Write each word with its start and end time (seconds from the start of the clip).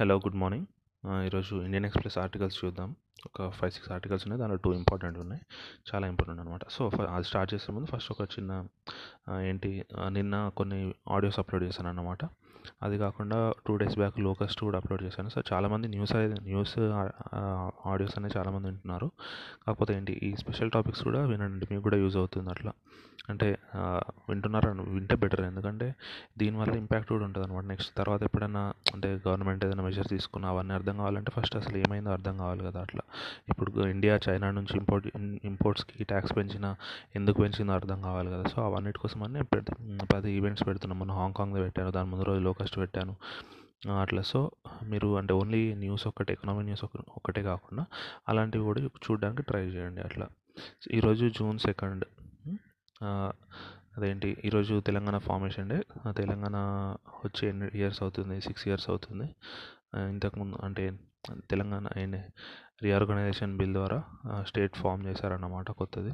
Hello 0.00 0.16
good 0.16 0.34
morning. 0.34 0.66
ఈరోజు 1.26 1.54
Indian 1.56 1.84
Express 1.84 2.18
articles 2.18 2.64
చూద్దాం. 2.64 2.96
ఒక 3.26 3.50
ఫైవ్ 3.50 3.72
సిక్స్ 3.72 3.92
ఆర్టికల్స్ 3.92 4.24
ఉన్నాయి. 4.26 4.38
దాంట్లో 4.38 4.56
టూ 4.56 4.72
ఇంపార్టెంట్ 4.72 5.18
ఉన్నాయి. 5.18 5.42
చాలా 5.94 6.06
ఇంపార్టెంట్ 6.06 6.40
అనమాట 6.40 6.60
సో 6.70 6.90
అది 7.14 7.24
స్టార్ట్ 7.24 7.54
చేసే 7.54 7.72
ముందు 7.72 7.86
ఫస్ట్ 7.86 8.12
ఒక 8.12 8.20
చిన్న 8.20 8.64
ఏంటి 9.42 9.84
నిన్న 10.08 10.50
కొన్ని 10.56 10.94
ఆడియోస్ 11.10 11.38
అప్లోడ్ 11.38 11.64
చేశాను 11.64 11.88
అన్నమాట. 11.88 12.24
అది 12.82 12.98
కాకుండా 12.98 13.54
టూ 13.66 13.76
డేస్ 13.76 13.96
బ్యాక్ 13.96 14.20
లోకస్ట్ 14.20 14.60
కూడా 14.60 14.78
అప్లోడ్ 14.78 15.02
చేశాను. 15.02 15.28
సో 15.28 15.42
చాలామంది 15.52 15.88
న్యూస్ 15.88 16.12
అనేది 16.12 16.40
న్యూస్ 16.40 16.78
ఆడియోస్ 17.86 18.18
అనేది 18.18 18.38
చాలామంది 18.38 18.66
వింటున్నారు. 18.68 19.10
కాకపోతే 19.66 19.94
ఏంటి 19.94 20.12
ఈ 20.12 20.36
స్పెషల్ 20.36 20.70
టాపిక్స్ 20.70 21.04
కూడా 21.04 21.26
వినండి. 21.26 21.66
మీకు 21.70 21.82
కూడా 21.82 21.96
యూజ్ 21.96 22.16
అవుతుంది 22.16 22.50
అట్లా. 22.50 22.72
అంటే 23.30 23.58
వింటున్నారు? 24.28 24.70
అని 24.70 24.82
వింటే 24.82 25.16
బెటర్ 25.16 25.40
ఎందుకంటే 25.40 25.94
దీనివల్ల 26.38 26.74
ఇంపాక్ట్ 26.74 27.12
కూడా 27.12 27.24
ఉంటుంది 27.24 27.46
అనమాట 27.46 27.64
నెక్స్ట్ 27.64 27.96
తర్వాత 27.96 28.22
ఎప్పుడైనా 28.22 28.72
అంటే 28.94 29.20
గవర్నమెంట్ 29.28 29.64
ఏదైనా 29.64 29.82
మెజర్ 29.82 30.06
తీసుకున్నా 30.06 30.48
అవన్నీ 30.48 30.74
అర్థం 30.74 30.96
కావాలంటే 30.96 31.32
ఫస్ట్ 31.40 31.56
అసలు 31.56 31.78
ఏమైందో 31.78 32.10
అర్థం 32.10 32.38
కావాలి 32.38 32.64
కదా 32.64 32.80
అట్లా. 32.80 33.02
ఇప్పుడు 33.48 33.70
ఇండియా 33.94 34.14
చైనా 34.28 34.50
నుంచి 34.50 34.74
ఇంపోర్ట్ 34.76 35.06
ఇంపోర్ట్స్కి 35.44 36.04
ట్యాక్స్ 36.04 36.36
పెంచిన 36.36 36.66
ఎందుకు 37.16 37.38
పెంచిందో 37.42 37.72
అర్థం 37.72 38.02
కావాలి 38.02 38.30
కదా. 38.30 38.44
సో 38.48 38.58
అవన్నిటి 38.68 38.98
కోసం 38.98 39.22
అని 39.22 39.44
పెడతా 39.44 39.74
పది 40.14 40.30
ఈవెంట్స్ 40.32 40.66
పెడుతున్నాం 40.66 40.98
మొన్న 40.98 41.12
హాంకాంగ్లో 41.12 41.62
పెట్టాను 41.62 41.90
దాని 41.90 42.10
ముందు 42.10 42.24
రోజు 42.24 42.40
లోకస్ట్ 42.40 42.78
పెట్టాను. 42.78 43.14
అట్లా. 44.02 44.22
సో 44.22 44.38
మీరు 44.84 45.08
అంటే 45.18 45.32
ఓన్లీ 45.34 45.62
న్యూస్ 45.74 46.04
ఒక్కటే 46.06 46.32
ఎకనామీ 46.32 46.62
న్యూస్ 46.62 46.84
ఒక 46.84 46.96
ఒక్కటే 47.16 47.42
కాకుండా 47.42 47.82
అలాంటివి 48.28 48.64
కూడా 48.64 48.80
చూడడానికి 49.04 49.42
ట్రై 49.42 49.64
చేయండి 49.66 50.00
అట్లా. 50.00 50.26
ఈరోజు 50.92 51.24
జూన్ 51.38 51.58
సెకండ్ 51.58 52.04
అదేంటి? 53.96 54.28
ఈరోజు 54.44 54.74
తెలంగాణ 54.86 55.18
ఫార్మేషన్ 55.18 55.70
డే. 55.70 55.78
తెలంగాణ 56.16 56.56
వచ్చి 57.24 57.42
ఎన్ని 57.48 57.66
ఇయర్స్ 57.74 58.00
అవుతుంది? 58.02 58.36
సిక్స్ 58.40 58.64
ఇయర్స్ 58.68 58.90
అవుతుంది. 58.90 59.26
ఇంతకుముందు 60.10 60.56
అంటే 60.64 60.84
తెలంగాణ 61.50 61.86
రీఆర్గనైజేషన్ 62.82 63.54
బిల్ 63.60 63.72
ద్వారా 63.72 63.98
స్టేట్ 64.48 64.76
ఫామ్ 64.82 65.02
చేశారన్నమాట 65.06 65.70
కొత్తది. 65.70 66.12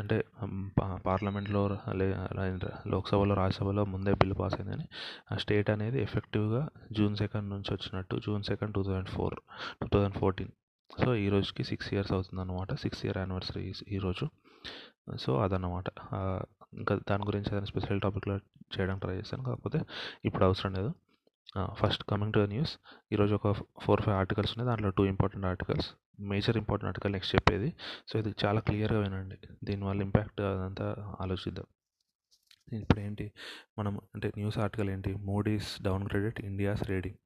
అంటే 0.00 0.16
పార్లమెంట్లో 1.06 1.60
లోక్సభలో 2.94 3.34
రాజ్యసభలో 3.34 3.82
ముందే 3.92 4.12
బిల్లు 4.20 4.36
పాస్ 4.40 4.54
అయిందని 4.54 4.86
ఆ 5.32 5.36
స్టేట్ 5.36 5.70
అనేది 5.70 5.98
ఎఫెక్టివ్గా 6.06 6.62
జూన్ 6.98 7.14
సెకండ్ 7.22 7.48
నుంచి 7.54 7.70
వచ్చినట్టు 7.74 8.16
June 8.26 8.42
second 8.50 8.74
two 8.74 8.82
thousand 8.88 9.10
four 9.16 9.36
two 9.82 9.88
thousand 9.94 10.18
fourteen. 10.22 10.52
So 10.90 11.08
ఈ 11.24 11.28
రోజుకి 11.28 11.62
సిక్స్ 11.64 11.88
ఇయర్స్ 11.94 12.12
అవుతుందన్నమాట 12.12 12.72
సిక్స్ 12.82 13.00
ఇయర్ 13.06 13.18
యానివర్సరీ 13.22 13.64
ఈరోజు 13.96 14.26
సో 15.22 15.30
అదన్నమాట. 15.44 15.88
ఇంకా 16.80 16.94
దాని 17.10 17.24
గురించి 17.28 17.48
ఏదైనా 17.52 17.68
స్పెషల్ 17.70 18.00
టాపిక్లో 18.00 18.34
చేయడానికి 18.74 19.02
ట్రై 19.04 19.14
చేస్తాను 19.16 19.44
కాకపోతే 19.44 19.78
ఇప్పుడు 20.24 20.44
అవసరం 20.44 20.72
లేదు. 20.78 20.90
First 21.72 22.04
coming 22.04 22.32
to 22.32 22.38
the 22.38 22.42
news. 22.42 22.78
ఈరోజు 23.12 23.34
ఒక 23.34 23.52
ఫోర్ 23.82 24.02
ఫైవ్ 24.02 24.16
ఆర్టికల్స్ 24.16 24.50
ఉన్నాయి. 24.50 24.68
దాంట్లో 24.68 24.90
two 24.90 25.04
important 25.04 25.46
articles. 25.46 25.90
Major 26.20 26.56
important 26.56 26.88
article 26.88 27.12
next 27.12 27.36
చెప్పేది. 27.36 27.76
సో 28.08 28.18
ఇది 28.18 28.34
చాలా 28.44 28.60
క్లియర్గా 28.60 28.98
వినండి. 28.98 29.36
దీనివల్ల 29.64 30.02
ఇంపాక్ట్ 30.02 30.40
అదంతా 30.40 31.16
ఆలోచిద్దాం. 31.20 31.64
ఇప్పుడు 32.80 33.00
ఏంటి? 33.00 33.32
మనం 33.78 34.00
అంటే 34.14 34.28
న్యూస్ 34.28 34.58
ఆర్టికల్ 34.58 34.90
ఏంటి? 34.90 35.14
Moody's 35.14 35.82
down 35.82 36.08
credit 36.08 36.40
India's 36.40 36.88
rating. 36.88 37.16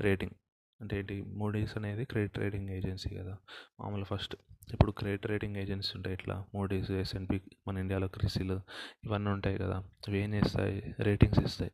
Rating. 0.00 0.32
అంటే 0.80 0.98
ఏంటి? 0.98 1.22
మోడీస్ 1.22 1.76
అనేది 1.76 2.04
క్రెడిట్ 2.04 2.38
రేటింగ్ 2.38 2.68
ఏజెన్సీ 2.68 3.16
కదా. 3.16 3.36
మామూలు 3.80 4.04
ఫస్ట్ 4.04 4.36
ఇప్పుడు 4.72 4.90
క్రెడిట్ 4.90 5.26
రేటింగ్ 5.26 5.56
ఏజెన్సీ 5.56 5.92
ఉంటాయి 5.96 6.14
ఇట్లా 6.14 6.44
మోడీస్ 6.54 6.90
ఎస్ఎన్పి 6.90 7.40
మన 7.68 7.78
ఇండియాలో 7.78 8.08
క్రిసిల్ 8.08 8.58
ఇవన్నీ 9.04 9.30
ఉంటాయి 9.30 9.58
కదా. 9.58 9.84
ఇవి 10.08 10.18
ఏం 10.18 10.34
చేస్తాయి? 10.34 10.94
రేటింగ్స్ 11.00 11.40
ఇస్తాయి. 11.40 11.70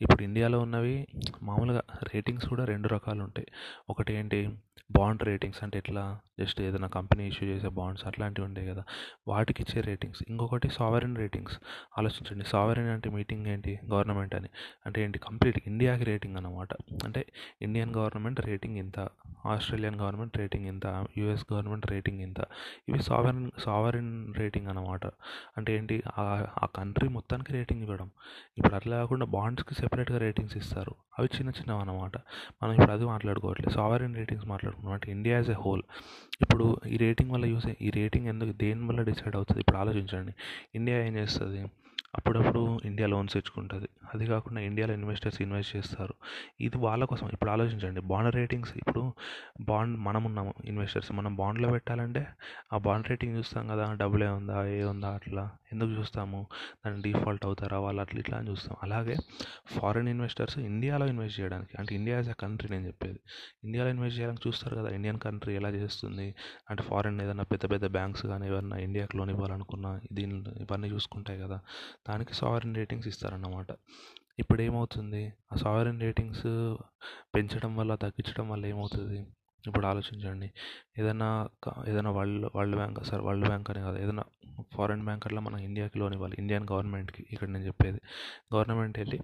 ఇప్పుడు 0.00 0.22
ఇండియాలో 0.22 0.60
ఉన్నవి 0.60 1.06
మామూలుగా 1.42 1.82
రేటింగ్స్ 2.14 2.48
కూడా 2.48 2.64
రెండు 2.64 2.88
రకాలు 2.88 3.22
ఉంటాయి. 3.22 3.48
ఒకటి 3.90 4.12
ఏంటి? 4.12 4.50
బాండ్ 4.90 5.22
రేటింగ్స్ 5.22 5.64
అంటే 5.64 5.78
ఎట్లా? 5.78 6.20
జస్ట్ 6.40 6.60
ఏదైనా 6.60 6.88
కంపెనీ 6.88 7.28
ఇష్యూ 7.28 7.48
చేసే 7.48 7.68
బాండ్స్ 7.68 8.06
అట్లాంటివి 8.06 8.46
ఉంటాయి 8.46 8.68
కదా. 8.68 8.84
వాటికి 9.28 9.62
ఇచ్చే 9.62 9.80
రేటింగ్స్. 9.80 10.22
ఇంకొకటి 10.28 10.68
సావరిన్ 10.68 11.16
రేటింగ్స్. 11.16 11.58
ఆలోచించండి. 11.98 12.44
సావరిన్ 12.44 12.88
అంటే 12.88 13.10
మీటింగ్ 13.10 13.46
ఏంటి? 13.46 13.78
గవర్నమెంట్ 13.86 14.34
అని. 14.34 14.48
అంటే 14.86 15.02
ఏంటి? 15.02 15.18
కంప్లీట్ 15.18 15.60
ఇండియాకి 15.66 16.04
రేటింగ్ 16.04 16.36
అన్నమాట. 16.36 16.68
అంటే 17.04 17.26
ఇండియన్ 17.62 17.94
గవర్నమెంట్ 17.94 18.40
రేటింగ్ 18.40 18.76
ఇంత 18.76 19.08
ఆస్ట్రేలియన్ 19.46 19.96
గవర్నమెంట్ 19.96 20.38
రేటింగ్ 20.38 20.66
ఇంత 20.66 21.06
యుఎస్ 21.18 21.46
గవర్నమెంట్ 21.52 21.86
రేటింగ్ 21.86 22.20
ఇంత 22.20 22.31
ఇవి 22.88 23.02
సావరెన్ 23.02 23.50
సావరెన్ 23.58 24.34
రేటింగ్ 24.34 24.66
అన్నమాట. 24.66 25.06
అంటే 25.56 25.76
ఏంటి 25.76 26.02
ఆ- 26.18 26.46
కంట్రీ 26.76 27.08
మొత్తానికి 27.08 27.52
రేటింగ్ 27.52 27.82
ఇవ్వడం. 27.82 28.10
ఇప్పుడు 28.58 28.74
అట్లా 28.74 28.96
కాకుండా 28.96 29.26
బాండ్స్కి 29.26 29.74
సెపరేట్గా 29.74 30.18
రేటింగ్స్ 30.18 30.56
ఇస్తారు. 30.56 30.94
అవి 31.18 31.28
చిన్న 31.36 31.50
చిన్నవి 31.50 31.80
అన్నమాట. 31.80 32.12
మనం 32.62 32.72
ఇప్పుడు 32.72 32.92
అది 32.92 33.04
మాట్లాడుకోవట్లేదు. 33.04 33.74
సావరెన్ 33.74 34.16
రేటింగ్స్ 34.16 34.46
మాట్లాడుకున్నాం 34.46 34.94
అంటే 34.94 35.10
ఇండియా 35.10 35.36
యాజ్ 35.36 35.50
ఎ 35.50 35.54
హోల్. 35.54 35.82
ఇప్పుడు 36.40 36.76
ఈ 36.86 36.96
రేటింగ్ 36.96 37.30
వల్ల 37.30 37.44
యూస్ 37.44 37.66
ఈ 37.82 37.90
రేటింగ్ 37.90 38.26
ఎందుకు 38.26 38.52
దేని 38.52 38.86
వల్ల 38.86 39.02
డిసైడ్ 39.02 39.36
అవుతుంది? 39.36 39.60
ఇప్పుడు 39.60 39.76
ఆలోచించండి. 39.76 40.32
ఇండియా 40.74 41.04
ఏం 41.04 41.16
చేస్తుంది? 41.16 41.68
అప్పుడప్పుడు 42.14 42.78
ఇండియా 42.84 43.08
లోన్స్ 43.08 43.34
తెచ్చుకుంటుంది 43.34 43.88
అది 44.14 44.26
కాకుండా 44.26 44.60
ఇండియాలో 44.60 44.94
ఇన్వెస్టర్స్ 44.94 45.42
ఇన్వెస్ట్ 45.42 45.76
చేస్తారు. 45.76 46.14
ఇది 46.60 46.76
వాళ్ళ 46.76 47.04
కోసం 47.04 47.28
ఇప్పుడు 47.32 47.50
ఆలోచించండి. 47.50 48.00
బాండ్ 48.00 48.34
రేటింగ్స్ 48.34 48.72
ఇప్పుడు 48.76 49.02
బాండ్ 49.60 49.98
మనం 49.98 50.24
ఉన్నాము 50.24 50.54
ఇన్వెస్టర్స్. 50.64 51.12
మనం 51.12 51.36
బాండ్లో 51.36 51.70
పెట్టాలంటే 51.70 52.26
ఆ 52.72 52.78
బాండ్ 52.78 53.08
రేటింగ్ 53.10 53.36
చూస్తాం 53.36 53.68
కదా 53.68 53.92
డబ్బులే 53.92 54.28
ఉందా 54.28 54.66
ఏ 54.66 54.82
ఉందా 54.84 55.08
అట్లా. 55.08 55.44
ఎందుకు 55.72 55.90
చూస్తాము? 55.90 56.46
దాన్ని 56.84 57.02
డిఫాల్ట్ 57.02 57.46
అవుతారా? 57.46 57.78
వాళ్ళు 57.78 58.02
అట్లా 58.02 58.20
ఇట్లా 58.20 58.38
అని 58.38 58.48
చూస్తాం. 58.48 58.76
అలాగే 58.82 59.16
ఫారిన్ 59.76 60.08
ఇన్వెస్టర్స్ 60.08 60.58
ఇండియాలో 60.58 61.06
ఇన్వెస్ట్ 61.06 61.40
చేయడానికి 61.40 61.76
అంటే 61.78 61.94
ఇండియా 61.94 62.16
యాజ్ 62.16 62.28
అ 62.28 62.32
కంట్రీ 62.32 62.68
నేను 62.68 62.86
చెప్పేది. 62.86 63.18
ఇండియాలో 63.64 63.90
ఇన్వెస్ట్ 63.90 64.20
చేయడానికి 64.20 64.48
చూస్తారు 64.48 64.76
కదా 64.76 64.90
ఇండియన్ 64.90 65.18
కంట్రీ 65.18 65.54
ఎలా 65.54 65.68
చేస్తుంది? 65.70 66.34
అంటే 66.70 66.82
ఫారిన్ 66.82 67.20
ఏదైనా 67.20 67.42
పెద్ద 67.42 67.70
పెద్ద 67.70 67.86
బ్యాంక్స్ 67.86 68.26
కానీ 68.26 68.46
ఏమన్నా 68.46 68.76
ఇండియాకి 68.76 69.16
లోన్ 69.16 69.30
ఇవ్వాలనుకున్నా 69.30 70.00
దీని 70.12 70.36
ఇవన్నీ 70.60 70.88
చూసుకుంటాయి 70.88 71.40
కదా. 71.40 71.58
దానికి 72.08 72.34
సావరెన్ 72.34 72.74
రేటింగ్స్ 72.74 73.08
ఇస్తారన్నమాట. 73.08 73.66
ఇప్పుడు 74.38 74.62
ఏమవుతుంది 74.62 75.32
ఆ 75.52 75.56
సావరెన్ 75.56 76.00
రేటింగ్స్ 76.00 76.46
పెంచడం 77.34 77.76
వల్ల 77.76 77.94
తగ్గించడం 77.94 78.48
వల్ల 78.48 78.66
ఏమవుతుంది? 78.66 79.18
ఇప్పుడు 79.66 79.86
ఆలోచించండి. 79.86 80.48
ఏదైనా 80.98 81.48
ఏదైనా 81.88 82.10
world 82.10 82.46
world 82.56 82.76
bank 82.76 83.04
sir 83.04 83.22
world 83.22 83.46
bank 83.48 83.70
అని 83.70 83.80
కాదు 83.80 83.98
ఏదైనా 83.98 84.24
ఫారెన్ 84.72 85.04
బ్యాంక్ 85.04 85.26
అట్లా 85.26 85.40
మనం 85.40 85.58
ఇండియాకి 85.58 85.98
లోన్ 85.98 86.14
ఇవ్వాలి. 86.14 86.36
ఇండియన్ 86.38 86.66
గవర్నమెంట్కి 86.72 87.26
ఇక్కడ 87.32 87.48
నేను 87.48 87.64
చెప్పేది. 87.64 88.00
గవర్నమెంట్ 88.54 88.98
వెళ్ళి 88.98 89.20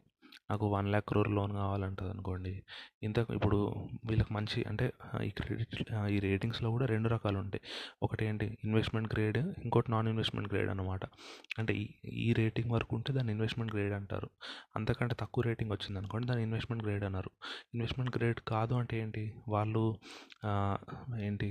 నాకు 0.51 0.67
వన్ 0.67 0.89
ల్యాక్ 0.89 1.07
క్రోర్ 1.09 1.31
లోన్ 1.31 1.53
కావాలంటుంది 1.53 2.11
అనుకోండి 2.11 2.63
ఇంత 3.03 3.19
ఇప్పుడు 3.35 3.59
వీళ్ళకి 4.09 4.33
మంచి 4.35 4.65
అంటే 4.65 4.87
ఈ 5.25 5.31
క్రెడిట్ 5.31 5.77
ఈ 6.11 6.19
రేటింగ్స్లో 6.19 6.71
కూడా 6.71 6.87
రెండు 6.87 7.09
రకాలు 7.09 7.39
ఉంటాయి 7.39 7.63
ఒకటి 8.03 8.25
ఏంటి 8.25 8.59
ఇన్వెస్ట్మెంట్ 8.65 9.15
గ్రేడ్ 9.15 9.39
ఇంకోటి 9.39 9.91
నాన్ 9.91 10.09
ఇన్వెస్ట్మెంట్ 10.09 10.55
గ్రేడ్ 10.55 10.71
అనమాట 10.71 11.05
అంటే 11.59 11.75
ఈ 11.75 11.85
ఈ 12.29 12.33
రేటింగ్ 12.33 12.73
వరకు 12.73 12.97
ఉంటే 12.97 13.13
దాన్ని 13.13 13.33
ఇన్వెస్ట్మెంట్ 13.33 13.75
గ్రేడ్ 13.75 13.95
అంటారు. 13.95 14.29
అంతకంటే 14.77 15.15
తక్కువ 15.21 15.43
రేటింగ్ 15.47 15.73
వచ్చింది 15.73 15.99
అనుకోండి 15.99 16.27
దాన్ని 16.27 16.45
ఇన్వెస్ట్మెంట్ 16.45 16.85
గ్రేడ్ 16.85 17.05
అన్నారు. 17.05 17.31
ఇన్వెస్ట్మెంట్ 17.75 18.17
గ్రేడ్ 18.19 18.41
కాదు 18.49 18.75
అంటే 18.75 18.97
ఏంటి? 19.01 19.25
వాళ్ళు 19.49 19.85
ఏంటి? 21.21 21.51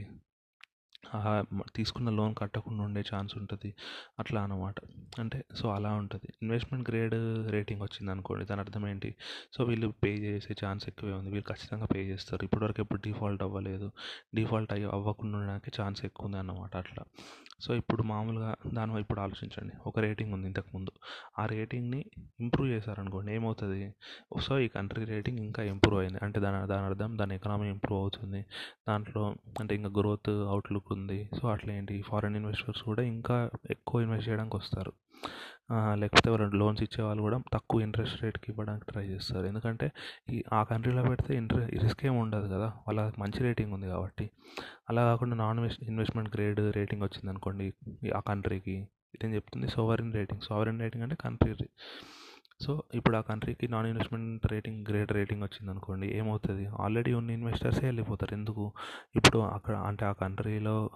తీసుకున్న 1.76 2.10
లోన్ 2.10 2.36
కట్టకుండా 2.38 2.84
ఉండే 2.84 3.04
ఛాన్స్ 3.16 3.38
ఉంటుంది. 3.38 3.76
అట్లా 4.20 4.44
అన్నమాట 4.44 4.76
అంటే 5.20 5.44
సో 5.56 5.70
అలా 5.70 5.94
ఉంటుంది. 5.94 6.34
ఇన్వెస్ట్మెంట్ 6.42 6.90
గ్రేడ్ 6.90 7.16
రేటింగ్ 7.52 7.82
వచ్చింది 7.82 8.12
అనుకోండి 8.12 8.46
దాని 8.46 8.62
అర్థం 8.62 8.88
ఏంటి? 8.88 9.16
సో 9.54 9.64
వీళ్ళు 9.64 9.88
పే 9.88 10.16
చేసే 10.16 10.56
ఛాన్స్ 10.66 10.86
ఎక్కువే 10.88 11.14
ఉంది. 11.14 11.30
వీళ్ళు 11.30 11.54
ఖచ్చితంగా 11.54 11.86
పే 11.86 12.00
చేస్తారు. 12.00 12.46
ఇప్పటివరకు 12.46 12.82
ఎప్పుడు 12.82 13.02
డిఫాల్ట్ 13.02 13.44
అవ్వలేదు. 13.44 13.92
డిఫాల్ట్ 14.36 14.74
అయ్యి 14.74 14.88
అవ్వకుండా 14.88 15.38
ఉండడానికి 15.38 15.82
ఛాన్స్ 15.82 16.06
ఎక్కువ 16.06 16.26
ఉంది 16.26 16.38
అన్నమాట 16.38 16.78
అట్లా. 16.78 17.06
సో 17.60 17.74
ఇప్పుడు 17.74 18.04
మామూలుగా 18.04 18.56
దాని 18.74 19.00
ఇప్పుడు 19.00 19.20
ఆలోచించండి. 19.20 19.74
ఒక 19.88 20.00
రేటింగ్ 20.00 20.34
ఉంది 20.34 20.48
ఇంతకుముందు 20.48 20.92
ఆ 21.40 21.46
రేటింగ్ని 21.46 22.06
ఇంప్రూవ్ 22.40 22.70
చేశారనుకోండి 22.70 23.34
ఏమవుతుంది? 23.34 23.96
సో 24.42 24.60
ఈ 24.60 24.68
కంట్రీ 24.68 25.04
రేటింగ్ 25.06 25.40
ఇంకా 25.40 25.64
ఇంప్రూవ్ 25.64 26.00
అయింది. 26.00 26.20
అంటే 26.24 26.40
దాని 26.40 26.68
దాని 26.68 26.86
అర్థం 26.86 27.18
దాని 27.18 27.36
ఎకనామీ 27.36 27.70
ఇంప్రూవ్ 27.70 28.02
అవుతుంది. 28.02 28.46
దాంట్లో 28.88 29.36
అంటే 29.60 29.76
ఇంకా 29.76 29.90
గ్రోత్ 29.90 30.30
అవుట్లుక్ 30.30 30.88
ఉంది 30.98 31.30
సో 31.38 31.44
అట్లా 31.48 31.72
ఏంటి 31.74 31.96
ఫారిన్ 32.02 32.36
ఇన్వెస్టర్స్ 32.36 32.82
కూడా 32.84 33.04
ఇంకా 33.14 33.38
ఎక్కువ 33.70 34.02
ఇన్వెస్ట్ 34.02 34.30
చేయడానికి 34.30 34.56
వస్తారు. 34.56 34.92
లేకపోతే 35.94 36.28
ఎవరైనా 36.30 36.56
లోన్స్ 36.56 36.82
ఇచ్చే 36.84 37.02
వాళ్ళు 37.04 37.22
కూడా 37.24 37.38
తక్కువ 37.54 37.82
ఇంట్రెస్ట్ 37.82 38.24
రేట్కి 38.24 38.48
ఇవ్వడానికి 38.50 38.86
ట్రై 38.92 39.06
చేస్తారు. 39.08 39.46
ఎందుకంటే 39.46 39.88
ఈ 40.30 40.44
ఆ 40.54 40.60
కంట్రీలో 40.64 41.04
పెడితే 41.04 41.32
ఇంట్రె 41.38 41.64
రిస్క్ 41.84 42.04
ఏమి 42.06 42.18
ఉండదు 42.18 42.48
కదా? 42.56 42.68
వాళ్ళ 42.88 43.02
మంచి 43.20 43.40
రేటింగ్ 43.40 43.74
ఉంది 43.74 43.88
కాబట్టి. 43.88 44.26
అలా 44.90 45.04
కాకుండా 45.10 45.36
నాన్ 45.36 45.60
ఇన్వెస్ట్మెంట్ 45.84 46.32
గ్రేడ్ 46.36 46.62
రేటింగ్ 46.76 47.04
వచ్చింది 47.04 47.30
అనుకోండి 47.30 47.66
ఈ 48.08 48.10
ఆ 48.10 48.22
కంట్రీకి 48.30 48.76
ఇదేం 49.16 49.34
చెప్తుంది? 49.36 49.68
Sovereign 49.68 50.14
rating. 50.14 50.42
సోవరిన్ 50.42 50.80
రేటింగ్ 50.80 51.04
అంటే 51.04 51.18
కంట్రీ 51.26 51.54
సో 52.62 52.84
ఇప్పుడు 52.94 53.16
ఆ 53.18 53.22
కంట్రీకి 53.22 53.68
non 53.68 53.88
investment 53.88 54.46
rating 54.52 54.86
grade 54.90 55.12
rating 55.12 55.44
వచ్చింది 55.44 55.72
అనుకోండి 55.72 56.08
ఏమవుతుంది? 56.18 56.66
ఆల్రెడీ 56.84 57.14
ఉన్న 57.14 57.30
ఇన్వెస్టర్సే 57.32 57.86
వెళ్ళిపోతారు. 57.86 58.34
ఎందుకు? 58.34 58.64
ఇప్పుడు 59.16 59.38
అక్కడ 59.38 59.76
అంటే 59.90 60.06
ఆ 60.06 60.12
కంట్రీలో 60.12 60.90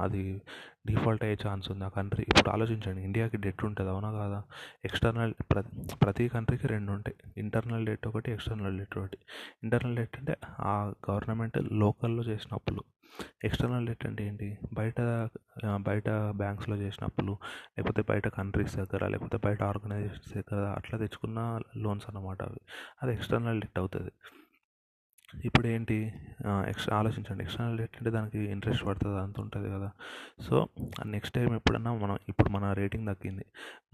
అది 0.00 0.22
డిఫాల్ట్ 0.86 1.24
అయ్యే 1.24 1.38
ఛాన్స్ 1.46 1.70
ఉంది. 1.70 1.84
ఆ 1.84 1.88
కంట్రీ 1.88 2.24
ఇప్పుడు 2.28 2.50
ఆలోచించండి. 2.50 3.02
ఇండియాకి 3.02 3.36
డెట్ 3.36 3.64
ఉంటుంది 3.64 3.90
అవునా 3.90 4.12
కాదా? 4.12 4.40
ఎక్స్టర్నల్ 4.84 5.34
ప్రతి 5.50 5.96
ప్రతి 6.02 6.28
కంట్రీకి 6.28 6.66
రెండు 6.66 6.92
ఉంటాయి. 6.92 7.16
ఇంటర్నల్ 7.36 7.86
డెట్ 7.86 8.06
ఒకటి 8.06 8.32
ఎక్స్టర్నల్ 8.32 8.78
డెట్ 8.78 8.98
ఒకటి. 8.98 9.18
ఇంటర్నల్ 9.62 9.96
డెట్ 9.96 10.16
అంటే 10.18 10.36
ఆ 10.60 10.92
గవర్నమెంట్ 11.10 11.58
లోకల్లో 11.72 12.22
చేసిన 12.22 12.54
అప్పులు. 12.54 12.84
ఎక్స్టర్నల్ 13.44 13.86
డెట్ 13.86 14.06
అంటే 14.06 14.26
ఏంటి? 14.26 14.58
బయట 14.72 15.00
బయట 15.80 16.08
బ్యాంక్స్లో 16.10 16.76
చేసిన 16.76 17.04
అప్పులు 17.04 17.34
లేకపోతే 17.78 18.02
బయట 18.02 18.28
కంట్రీస్ 18.28 18.76
దగ్గర 18.76 19.08
లేకపోతే 19.08 19.40
బయట 19.44 19.62
ఆర్గనైజేషన్స్ 19.62 20.34
దగ్గర 20.34 20.64
అట్లా 20.76 20.98
తెచ్చుకున్న 20.98 21.60
లోన్స్ 21.76 22.06
అన్నమాట 22.08 22.42
అవి. 22.42 22.62
అది 23.02 23.12
ఎక్స్టర్నల్ 23.12 23.60
డెట్ 23.60 23.78
అవుతుంది. 23.78 24.12
ఇప్పుడు 25.44 25.66
ఏంటి? 25.66 26.12
ఎక్స్ట్రా 26.68 26.96
ఆలోచించండి. 26.98 27.42
ఎక్స్టర్నల్ 27.44 27.78
డెట్ 27.78 27.94
అంటే 27.98 28.10
దానికి 28.10 28.38
ఇంట్రెస్ట్ 28.38 28.86
పడుతుంది 28.86 29.20
అంత 29.20 29.40
ఉంటుంది 29.40 29.68
కదా. 29.70 29.90
సో 30.40 30.68
నెక్స్ట్ 31.06 31.34
టైం 31.34 31.54
ఎప్పుడన్నా 31.54 31.92
మనం 31.94 32.18
ఇప్పుడు 32.28 32.48
మన 32.48 32.72
రేటింగ్ 32.72 33.06
తగ్గింది. 33.06 33.44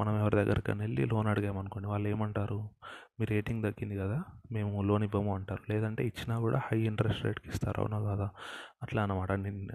మనం 0.01 0.19
ఎవరి 0.19 0.37
దగ్గరికైనా 0.37 0.81
వెళ్ళి 0.81 1.05
లోన్ 1.05 1.27
అడిగామనుకోండి 1.27 1.89
వాళ్ళు 1.89 2.09
ఏమంటారు? 2.09 2.59
మీ 3.19 3.27
రేటింగ్ 3.31 3.63
తగ్గింది 3.63 3.97
కదా 3.97 4.17
మేము 4.53 4.83
లోన్ 4.83 5.05
ఇవ్వము 5.05 5.35
అంటారు. 5.35 5.63
లేదంటే 5.71 6.03
ఇచ్చినా 6.07 6.39
కూడా 6.39 6.59
హై 6.67 6.79
ఇంట్రెస్ట్ 6.81 7.25
రేట్కి 7.27 7.49
ఇస్తారు 7.49 7.79
అవునా 7.81 7.99
కదా? 8.09 8.27
అట్లా 8.83 9.03
అనమాట 9.03 9.31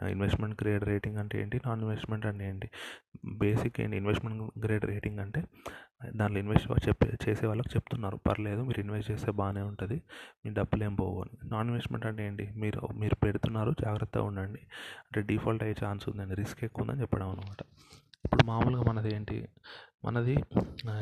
ఇన్వెస్ట్మెంట్ 0.10 0.64
గ్రేడ్ 0.64 0.84
రేటింగ్ 0.84 1.18
అంటే 1.18 1.42
ఏంటి 1.42 1.58
నాన్ 1.66 1.82
ఇన్వెస్ట్మెంట్ 1.82 2.26
అంటే 2.26 2.44
ఏంటి? 2.50 2.68
బేసిక్ 3.44 3.82
ఏంటి 3.82 3.98
ఇన్వెస్ట్మెంట్ 3.98 4.42
గ్రేడ్ 4.66 4.86
రేటింగ్ 4.86 5.20
అంటే 5.20 5.42
దాంట్లో 6.16 6.40
ఇన్వెస్ట్ 6.40 6.88
చెప్పే 6.88 7.08
చేసే 7.26 7.46
వాళ్ళకి 7.48 7.70
చెప్తున్నారు. 7.76 8.18
పర్లేదు 8.28 8.62
మీరు 8.62 8.80
ఇన్వెస్ట్ 8.80 9.12
చేస్తే 9.12 9.32
బాగానే 9.32 9.62
ఉంటుంది 9.62 9.98
మీ 10.46 10.52
డబ్బులు 10.54 10.84
ఏం 10.84 10.96
పోవు 10.96 11.22
అని. 11.22 11.36
నాన్ 11.50 11.68
ఇన్వెస్ట్మెంట్ 11.68 12.06
అంటే 12.06 12.24
ఏంటి 12.28 12.52
మీరు 12.56 12.82
మీరు 12.96 13.16
పెడుతున్నారు 13.26 13.72
జాగ్రత్తగా 13.84 14.24
ఉండండి. 14.24 14.62
అంటే 15.06 15.22
డిఫాల్ట్ 15.32 15.64
అయ్యే 15.64 15.78
ఛాన్స్ 15.86 16.10
ఉందండి 16.10 16.36
రిస్క్ 16.36 16.64
ఎక్కువ 16.64 16.84
ఉందని 16.86 17.02
చెప్పడం 17.02 17.30
అనమాట 17.30 17.62
ఇప్పుడు 18.26 18.44
మామూలుగా 18.44 18.84
మనది 18.84 19.16
ఏంటి 19.16 19.38
మనది 20.06 20.36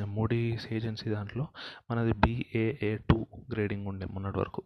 మూడీస్ 0.06 0.74
ఏజెన్సీ 0.74 1.10
దాంట్లో 1.10 1.48
మనది 1.92 2.14
బీఏఏ 2.14 2.98
టూ 3.10 3.18
గ్రేడింగ్ 3.52 3.88
ఉండే 3.88 4.06
మొన్నటి 4.06 4.40
వరకు. 4.40 4.62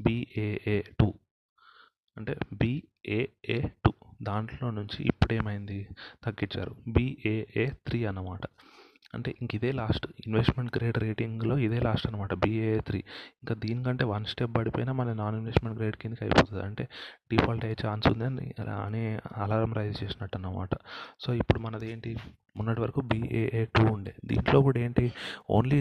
BAA 0.00 0.76
two. 1.00 1.08
అంటే 2.16 2.36
బీఏఏ 2.52 3.58
టూ. 3.84 3.92
దాంట్లో 4.22 4.70
నుంచి 4.70 5.00
ఇప్పుడు 5.02 5.34
ఏమైంది 5.34 5.78
తగ్గించారు 6.24 6.76
బీఏఏ 6.88 7.66
త్రీ 7.86 8.04
అన్నమాట. 8.04 8.44
అంటే 9.14 9.30
ఇంక 9.40 9.50
ఇదే 9.58 9.70
లాస్ట్ 9.80 10.06
ఇన్వెస్ట్మెంట్ 10.24 10.70
గ్రేడ్ 10.76 10.98
రేటింగ్లో 11.04 11.54
ఇదే 11.66 11.78
లాస్ట్ 11.86 12.06
అనమాట 12.08 12.34
బీఏ 12.42 12.68
త్రీ 12.88 13.00
ఇంకా 13.42 13.54
దీనికంటే 13.64 14.04
వన్ 14.12 14.26
స్టెప్ 14.32 14.52
పడిపోయినా 14.58 14.92
మన 15.00 15.12
నాన్ 15.20 15.36
ఇన్వెస్ట్మెంట్ 15.40 15.76
గ్రేడ్ 15.78 15.96
కిందకి 16.02 16.22
అయిపోతుంది. 16.26 16.62
అంటే 16.68 16.84
డిఫాల్ట్ 17.32 17.64
అయ్యే 17.68 17.78
ఛాన్స్ 17.84 18.06
ఉంది 18.12 18.24
అని 18.28 18.46
అని 18.86 19.02
అలారం 19.44 19.72
రైజ్ 19.78 19.96
చేసినట్టు 20.02 20.38
అనమాట 20.40 20.74
సో 21.24 21.30
ఇప్పుడు 21.42 21.60
మనది 21.66 21.88
ఏంటి? 21.94 22.12
మొన్నటి 22.58 22.80
వరకు 22.84 23.00
బీఏఏ 23.10 23.62
టూ 23.76 23.82
ఉండే. 23.94 24.12
దీంట్లో 24.30 24.58
కూడా 24.66 24.78
ఏంటి? 24.86 25.04
ఓన్లీ 25.56 25.80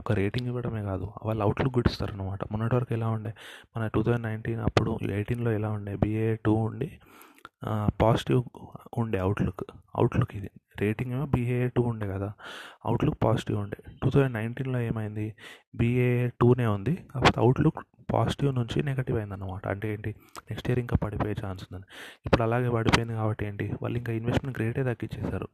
ఒక 0.00 0.12
రేటింగ్ 0.20 0.48
ఇవ్వడమే 0.52 0.82
కాదు 0.90 1.06
వాళ్ళు 1.28 1.42
అవుట్లుక్ 1.46 1.74
కూడా 1.78 1.90
ఇస్తారనమాట 1.92 2.40
మొన్నటి 2.52 2.74
వరకు 2.78 2.92
ఎలా 2.98 3.08
ఉండే? 3.16 3.32
మన 3.76 3.86
టూ 3.94 4.02
థౌజండ్ 4.06 4.26
నైన్టీన్ 4.28 4.62
అప్పుడు 4.68 4.92
ఎయిటీన్లో 5.18 5.52
ఎలా 5.58 5.70
ఉండే? 5.78 5.94
బీఏ 6.04 6.28
టూ 6.46 6.54
ఉండి 6.68 6.88
పాజిటివ్ 8.00 8.42
ఉండే 8.98 9.18
అవుట్లుక్ 9.18 9.64
అవుట్లుక్ 9.96 10.36
ఇది. 10.36 10.50
రేటింగ్ 10.80 11.12
ఏమో 11.12 11.26
బీఏ 11.26 11.68
టూ 11.68 11.82
ఉండే 11.82 12.06
కదా. 12.06 12.32
అవుట్లుక్ 12.84 13.18
పాజిటివ్ 13.24 13.58
ఉండే. 13.58 13.78
టూ 14.02 14.10
థౌజండ్ 14.10 14.34
నైన్టీన్లో 14.34 14.80
ఏమైంది? 14.80 15.34
బీఏ 15.76 16.28
టూనే 16.40 16.66
ఉంది. 16.66 16.94
కాకపోతే 17.12 17.40
అవుట్లుక్ 17.40 17.80
పాజిటివ్ 18.12 18.54
నుంచి 18.54 18.82
నెగటివ్ 18.82 19.18
అయిందన్నమాట. 19.18 19.68
అంటే 19.68 19.92
ఏంటి? 19.92 20.10
నెక్స్ట్ 20.50 20.68
ఇయర్ 20.70 20.78
ఇంకా 20.78 20.96
పడిపోయే 20.96 21.34
ఛాన్స్ 21.44 21.64
ఉందని. 21.64 21.86
ఇప్పుడు 22.26 22.42
అలాగే 22.42 22.68
పడిపోయింది 22.68 23.14
కాబట్టి 23.14 23.46
ఏంటి? 23.46 23.66
వాళ్ళు 23.82 23.98
ఇంకా 23.98 24.12
ఇన్వెస్ట్మెంట్ 24.12 24.58
గ్రేటే 24.58 24.82
తగ్గించేశారు. 24.82 25.48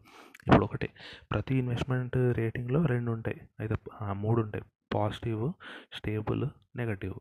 ఇప్పుడు 0.47 0.65
ఒకటే. 0.65 0.91
ప్రతి 1.33 1.57
ఇన్వెస్ట్మెంట్ 1.57 2.17
రేటింగ్లో 2.17 2.87
రెండు 2.87 3.11
ఉంటాయి. 3.11 3.41
అయితే 3.61 3.77
మూడు 4.13 4.43
ఉంటాయి. 4.43 4.65
పాజిటివ్ 4.95 5.53
స్టేబుల్ 5.97 6.45
నెగటివ్ 6.77 7.15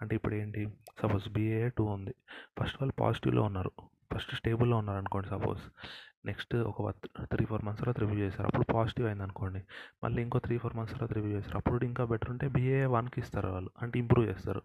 అంటే 0.00 0.14
ఇప్పుడు 0.16 0.34
ఏంటి? 0.34 0.68
సపోజ్ 1.02 1.28
బీఏ 1.28 1.68
టూ 1.68 1.84
ఉంది. 1.84 2.14
ఫస్ట్ 2.58 2.78
వాళ్ళు 2.80 2.94
పాజిటివ్లో 3.00 3.42
ఉన్నారు. 3.42 3.72
ఫస్ట్ 4.14 4.34
స్టేబుల్లో 4.34 4.76
ఉన్నారు 4.76 4.98
అనుకోండి 4.98 5.28
సపోజ్. 5.28 5.60
నెక్స్ట్ 6.26 6.56
ఒక 6.56 6.90
త్రీ 7.24 7.46
ఫోర్ 7.46 7.64
మంత్స్ 7.64 7.80
తర్వాత 7.80 8.00
రివ్యూ 8.00 8.18
చేస్తారు 8.18 8.46
అప్పుడు 8.46 8.72
పాజిటివ్ 8.72 9.06
అయింది 9.06 9.22
అనుకోండి 9.22 9.62
మళ్ళీ 10.04 10.22
ఇంకో 10.22 10.38
త్రీ 10.38 10.58
ఫోర్ 10.58 10.76
మంత్స్ 10.76 10.94
తర్వాత 10.94 11.12
రివ్యూ 11.12 11.32
చేస్తారు 11.32 11.58
అప్పుడు 11.58 11.84
ఇంకా 11.84 12.04
బెటర్ 12.04 12.30
ఉంటే 12.30 12.48
బీఏ 12.48 12.84
వన్కి 12.84 13.20
ఇస్తారు 13.20 13.48
వాళ్ళు. 13.48 13.70
అంటే 13.82 13.98
ఇంప్రూవ్ 13.98 14.28
చేస్తారు. 14.28 14.62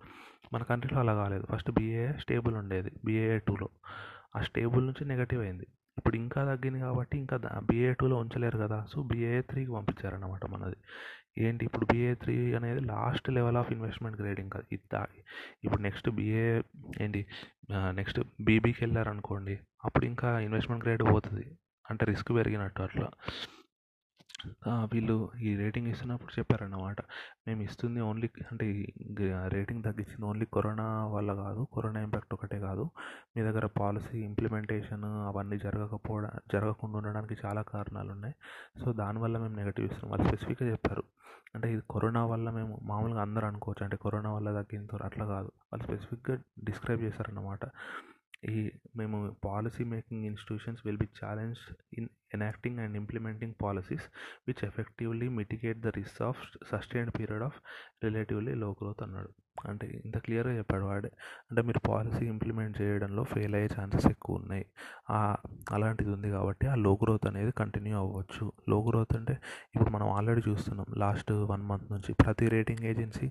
మన 0.53 0.63
కంట్రీలో 0.63 0.99
అలా 0.99 1.13
కాలేదు. 1.13 1.45
ఫస్ట్ 1.51 1.71
బీఏ 1.71 2.11
స్టేబుల్ 2.11 2.55
ఉండేది. 2.55 2.91
బీఏ 3.05 3.39
టూలో. 3.39 3.69
ఆ 4.35 4.41
స్టేబుల్ 4.41 4.85
నుంచి 4.85 5.05
నెగటివ్ 5.05 5.41
అయింది. 5.41 5.67
ఇప్పుడు 5.97 6.15
ఇంకా 6.15 6.41
తగ్గింది 6.45 6.79
కాబట్టి 6.79 7.17
ఇంకా 7.17 7.37
బీఏ 7.63 7.93
టూలో 7.93 8.15
ఉంచలేరు 8.17 8.57
కదా. 8.57 8.85
సో 8.91 9.03
బీఏ 9.03 9.41
త్రీకి 9.41 9.71
పంపించారన్నమాట 9.71 10.45
మనది. 10.45 10.77
ఏంటి? 11.37 11.65
ఇప్పుడు 11.65 11.85
బీఏ 11.85 12.13
త్రీ 12.13 12.53
అనేది 12.53 12.79
last 12.79 13.29
level 13.29 13.57
of 13.57 13.71
investment 13.71 14.21
grading 14.21 14.51
కదా. 14.55 14.65
ఇది 14.71 15.23
ఇప్పుడు 15.63 15.81
నెక్స్ట్ 15.81 16.09
బీఏ 16.09 16.61
ఏంటి? 17.01 17.21
నెక్స్ట్ 17.71 18.19
బీబీకి 18.41 18.83
వెళ్ళారనుకోండి 18.83 19.55
అప్పుడు 19.85 20.05
ఇంకా 20.05 20.39
ఇన్వెస్ట్మెంట్ 20.39 20.85
గ్రేడ్ 20.85 21.03
పోతుంది. 21.03 21.45
అంటే 21.89 22.05
రిస్క్ 22.05 22.31
పెరిగినట్టు 22.35 22.81
అట్లా. 22.81 23.09
వీళ్ళు 24.93 25.31
ఈ 25.41 25.55
రేటింగ్ 25.55 25.87
ఇస్తున్నప్పుడు 25.87 26.31
చెప్పారన్నమాట. 26.39 26.95
మేము 27.47 27.61
ఇస్తుంది 27.61 28.01
ఓన్లీ 28.01 28.29
అంటే 28.51 28.65
రేటింగ్ 29.47 29.83
తగ్గించింది 29.83 30.25
ఓన్లీ 30.25 30.45
కరోనా 30.53 31.07
వల్ల 31.07 31.33
కాదు 31.33 31.67
కరోనా 31.75 31.99
ఇంపాక్ట్ 32.01 32.33
ఒకటే 32.33 32.59
కాదు. 32.59 32.89
మీ 33.37 33.43
దగ్గర 33.43 33.65
పాలసీ 33.65 34.19
ఇంప్లిమెంటేషన్ 34.19 35.05
అవన్నీ 35.05 35.57
జరగకపోవడం 35.57 36.29
జరగకుండా 36.53 36.97
ఉండడానికి 36.97 37.37
చాలా 37.45 37.61
కారణాలు 37.61 38.11
ఉన్నాయి 38.11 38.35
సో 38.83 38.93
దానివల్ల 38.93 39.37
మేము 39.37 39.55
నెగటివ్ 39.55 39.85
ఇస్తున్నాం. 39.85 40.11
వాళ్ళు 40.11 40.27
స్పెసిఫిక్గా 40.27 40.71
చెప్పారు. 40.71 41.03
అంటే 41.55 41.73
ఇది 41.73 41.83
కరోనా 41.91 42.25
వల్ల 42.25 42.49
మేము 42.49 42.79
మామూలుగా 42.83 43.21
అందరూ 43.21 43.47
అనుకోవచ్చు. 43.47 43.83
అంటే 43.83 43.97
కరోనా 43.97 44.31
వల్ల 44.31 44.61
తగ్గింది 44.61 45.03
అట్లా 45.03 45.25
కాదు. 45.25 45.51
వాళ్ళు 45.73 45.83
స్పెసిఫిక్గా 45.83 46.37
డిస్క్రైబ్ 46.63 47.01
చేశారన్నమాట. 47.01 47.65
ఈ 48.43 48.71
మేము 48.95 49.35
policy 49.45 49.83
making 49.83 50.25
institutions 50.25 50.85
will 50.85 50.97
be 50.97 51.07
challenge 51.25 51.59
in 51.97 52.09
enacting 52.33 52.79
and 52.79 52.97
implementing 52.97 53.53
policies 53.61 54.07
which 54.47 54.63
effectively 54.65 55.29
mitigate 55.29 55.79
the 55.79 55.87
risk 55.87 56.21
of 56.21 56.41
sustained 56.71 57.19
period 57.19 57.43
of 57.43 57.59
relatively 58.03 58.53
low 58.53 58.71
growth 58.71 59.03
అన్నాడు. 59.03 59.31
అంటే 59.69 60.01
ఇంత 60.05 60.17
క్లియర్గా 60.17 60.53
చెప్పాడు. 60.57 60.85
వాడే 60.85 61.09
అంటే 61.49 61.61
మీరు 61.67 61.79
పాలసీ 61.87 62.23
ఇంప్లిమెంట్ 62.25 62.75
చేయడంలో 62.81 63.23
ఫెయిల్ 63.33 63.55
అయ్యే 63.55 63.69
ఛాన్సెస్ 63.77 64.07
ఎక్కువ 64.07 64.39
ఉన్నాయి. 64.41 64.65
అలాంటిది 65.75 66.11
ఉంది 66.15 66.29
కాబట్టి 66.31 66.67
ఆ 66.67 66.75
లో 66.85 66.93
గ్రోత్ 67.03 67.25
అనేది 67.27 67.51
కంటిన్యూ 67.51 67.95
అవ్వచ్చు. 67.97 68.45
లో 68.69 68.79
గ్రోత్ 68.89 69.15
అంటే 69.17 69.35
ఇప్పుడు 69.75 69.91
మనం 69.95 70.07
ఆల్రెడీ 70.17 70.41
చూస్తున్నాం. 70.49 70.87
లాస్ట్ 71.03 71.31
వన్ 71.51 71.63
మంత్ 71.71 71.87
నుంచి 71.91 72.13
ప్రతి 72.23 72.47
rating 72.55 72.83
agency 72.91 73.27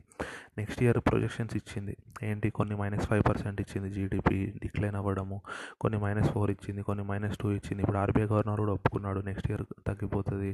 next 0.59 0.83
year 0.83 1.01
projections 1.11 1.57
ఇచ్చింది. 1.61 1.97
ఏంటి? 2.31 2.51
కొన్ని 2.59 2.77
మైనస్ 2.83 3.07
ఫైవ్ 3.11 3.25
పర్సెంట్ 3.29 3.61
ఇచ్చింది 3.65 3.91
జీడిపి 3.97 4.39
డిక్లైన్ 4.65 4.97
అవ్వడము. 5.03 5.39
కొన్ని 5.81 6.01
మైనస్ 6.05 6.31
ఫోర్ 6.35 6.51
ఇచ్చింది 6.57 6.83
కొన్ని 6.83 7.05
మైనస్ 7.13 7.39
టూ 7.43 7.49
ఇచ్చింది. 7.59 7.83
ఇప్పుడు 7.83 7.99
ఆర్బీఐ 8.05 8.27
గవర్నర్ 8.35 8.61
కూడా 8.65 8.73
ఒప్పుకున్నాడు 8.79 9.21
నెక్స్ట్ 9.31 9.49
ఇయర్ 9.51 9.65
తగ్గిపోతుంది. 9.87 10.51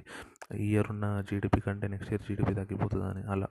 ఈ 0.64 0.66
ఇయర్ 0.72 0.90
ఉన్న 0.90 1.06
జీడిపి 1.30 1.60
కంటే 1.60 1.88
నెక్స్ట్ 1.88 2.12
ఇయర్ 2.12 2.24
జీడిపి 2.28 2.54
తగ్గిపోతుంది 2.60 3.06
అని 3.12 3.22
అలా. 3.34 3.48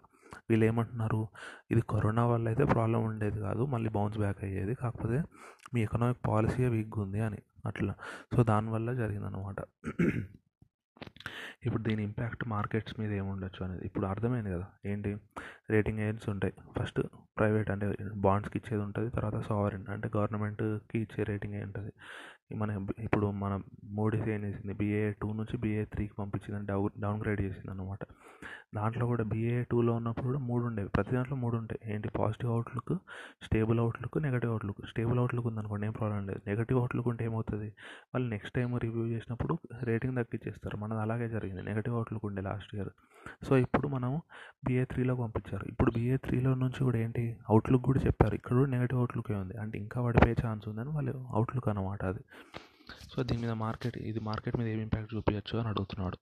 వీళ్ళు 0.50 0.66
ఏమంటున్నారు 0.66 1.28
ఇది 1.72 1.82
కరోనా 1.90 2.26
వల్ల 2.26 2.48
అయితే 2.48 2.66
ప్రాబ్లం 2.66 3.04
ఉండేది 3.04 3.40
కాదు 3.40 3.66
మళ్ళీ 3.66 3.90
బౌన్స్ 3.90 4.18
బ్యాక్ 4.18 4.44
అయ్యేది. 4.44 4.74
కాకపోతే 4.74 5.24
మీ 5.74 5.82
ఎకనామిక్ 5.82 6.28
పాలసీయే 6.28 6.70
వీక్గా 6.70 7.02
ఉంది 7.04 7.22
అని 7.22 7.38
అట్లా. 7.66 7.96
సో 8.36 8.44
దానివల్ల 8.44 8.94
జరిగిందనమాట 8.94 9.56
ఇప్పుడు 11.66 11.84
దీని 11.84 12.04
ఇంపాక్ట్ 12.04 12.48
మార్కెట్స్ 12.48 13.00
మీద 13.00 13.12
ఏముండొచ్చు 13.14 13.66
అనేది. 13.66 13.86
ఇప్పుడు 13.86 14.06
అర్థమైంది 14.06 14.50
కదా. 14.50 14.66
ఏంటి? 14.86 15.18
రేటింగ్ 15.70 16.00
ఏజెన్స్ 16.00 16.30
ఉంటాయి. 16.30 16.54
ఫస్ట్ 16.80 17.02
ప్రైవేట్ 17.38 17.72
అంటే 17.72 17.96
బాండ్స్కి 18.16 18.58
ఇచ్చేది 18.58 18.84
ఉంటుంది. 18.84 19.10
తర్వాత 19.10 19.44
సావరెన్ 19.44 19.86
అంటే 19.90 20.12
గవర్నమెంట్కి 20.18 21.00
ఇచ్చే 21.00 21.24
రేటింగ్ 21.24 21.54
ఏ 21.54 21.64
ఉంటుంది. 21.64 21.92
మన 22.56 22.88
ఇప్పుడు 23.00 23.32
మన 23.32 23.62
మోడీస్ 23.84 24.28
ఏం 24.30 24.44
చేసింది? 24.44 24.74
బీఏ 24.74 25.12
టూ 25.12 25.34
నుంచి 25.34 25.58
బీఏ 25.58 25.86
త్రీకి 25.86 26.14
పంపించింది 26.20 26.66
డౌన్ 26.68 27.02
డౌన్ 27.02 27.22
గ్రేడ్ 27.22 27.42
చేసింది 27.42 27.72
అనమాట 27.72 28.00
దాంట్లో 28.76 29.06
కూడా 29.06 29.24
బీఏ 29.24 29.64
టూలో 29.64 29.94
ఉన్నప్పుడు 29.94 30.26
కూడా 30.26 30.40
మూడు 30.40 30.66
ఉండేవి. 30.66 30.90
ప్రతి 30.90 31.12
దాంట్లో 31.12 31.36
మూడు 31.38 31.58
ఉంటాయి. 31.58 31.94
ఏంటి? 31.94 32.10
Positive 32.10 32.52
outlook 32.52 32.94
stable 33.44 33.80
outlook 33.80 34.18
negative 34.18 34.52
outlook 34.52 34.82
stable 34.90 35.20
outlook 35.20 35.48
ఉందనుకోండి 35.48 35.86
ఏం 35.86 35.92
ప్రాబ్లం 35.92 36.28
లేదు. 36.28 36.42
నెగటివ్ 36.48 36.80
అవుట్లుక్ 36.80 37.08
ఉంటే 37.08 37.26
ఏమవుతుంది? 37.26 37.70
వాళ్ళు 38.16 38.30
నెక్స్ట్ 38.30 38.56
టైం 38.56 38.78
రివ్యూ 38.78 39.06
చేసినప్పుడు 39.08 39.58
రేటింగ్ 39.84 40.16
తగ్గించేస్తారు. 40.16 40.78
మనది 40.78 41.02
అలాగే 41.02 41.30
జరిగింది. 41.30 41.62
నెగటివ్ 41.62 41.96
అవుట్లుక్ 41.96 42.26
ఉండే 42.26 42.42
లాస్ట్ 42.42 42.76
ఇయర్ 42.76 42.90
సో 43.48 43.58
ఇప్పుడు 43.58 43.88
మనం 43.88 44.22
బీఏ 44.66 44.86
త్రీలోకి 44.86 45.22
పంపించారు. 45.22 45.66
ఇప్పుడు 45.66 45.92
బీఏ 45.92 46.18
త్రీలో 46.18 46.54
నుంచి 46.54 46.84
కూడా 46.84 46.98
ఏంటి? 46.98 47.38
అవుట్లుక్ 47.50 47.84
కూడా 47.84 48.00
చెప్పారు. 48.00 48.36
ఇక్కడ 48.36 48.54
కూడా 48.54 48.72
నెగటివ్ 48.72 49.00
అవుట్లుకే 49.00 49.34
ఉంది. 49.34 49.58
అంటే 49.58 49.80
ఇంకా 49.80 50.02
పడిపోయే 50.02 50.36
ఛాన్స్ 50.46 50.68
ఉందని 50.68 50.90
వాళ్ళు 50.90 51.28
అవుట్లుక్ 51.30 51.70
అనమాట 51.70 52.04
అది. 52.06 52.24
సో 53.12 53.24
దీని 53.24 53.42
మీద 53.42 53.52
మార్కెట్ 53.52 53.98
ఇది 53.98 54.20
మార్కెట్ 54.20 54.58
మీద 54.58 54.68
ఏం 54.68 54.80
ఇంపాక్ట్ 54.80 55.16
చూపించచ్చు 55.16 55.60
అని 55.60 55.68
అడుగుతున్నాడు. 55.68 56.18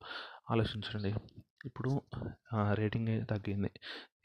ఆలోచించండి. 0.51 1.13
ఇప్పుడు 1.67 2.01
రేటింగ్ 2.73 3.25
తగ్గింది. 3.25 3.71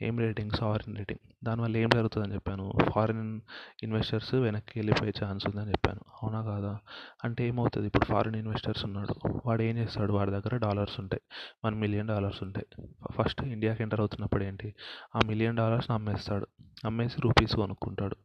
ఏం 0.03 0.19
రేటింగ్? 0.19 0.51
Sovereign 0.51 0.97
rating. 0.97 1.33
దానివల్ల 1.45 1.77
ఏం 1.77 1.89
జరుగుతుందని 1.95 2.35
చెప్పాను. 2.35 2.73
ఫారిన్ 2.95 3.41
ఇన్వెస్టర్స్ 3.83 4.35
వెనక్కి 4.35 4.79
వెళ్ళిపోయే 4.79 5.13
ఛాన్స్ 5.25 5.47
ఉందని 5.47 5.71
చెప్పాను. 5.71 6.01
అవునా 6.23 6.43
కాదా? 6.43 6.79
అంటే 7.25 7.49
ఏమవుతుంది? 7.49 7.87
ఇప్పుడు 7.87 8.05
ఫారిన్ 8.05 8.37
ఇన్వెస్టర్స్ 8.37 8.85
ఉన్నాడు. 8.85 9.29
వాడు 9.47 9.63
ఏం 9.63 9.79
చేస్తాడు? 9.79 10.13
వాడి 10.13 10.31
దగ్గర 10.31 10.57
డాలర్స్ 10.57 11.01
ఉంటాయి. 11.01 11.23
వన్ 11.65 11.75
మిలియన్ 11.75 12.09
డాలర్స్ 12.09 12.43
ఉంటాయి. 12.43 12.87
ఫస్ట్ 13.13 13.43
ఇండియాకి 13.43 13.83
ఎంటర్ 13.83 14.01
అవుతున్నప్పుడు 14.01 14.45
ఏంటి? 14.45 14.75
ఆ 15.17 15.21
మిలియన్ 15.27 15.57
డాలర్స్ని 15.57 15.95
అమ్మేస్తాడు. 15.95 16.47
అమ్మేసి 16.85 17.21
రూపీస్ 17.21 17.57
కొనుక్కుంటాడు. 17.57 18.17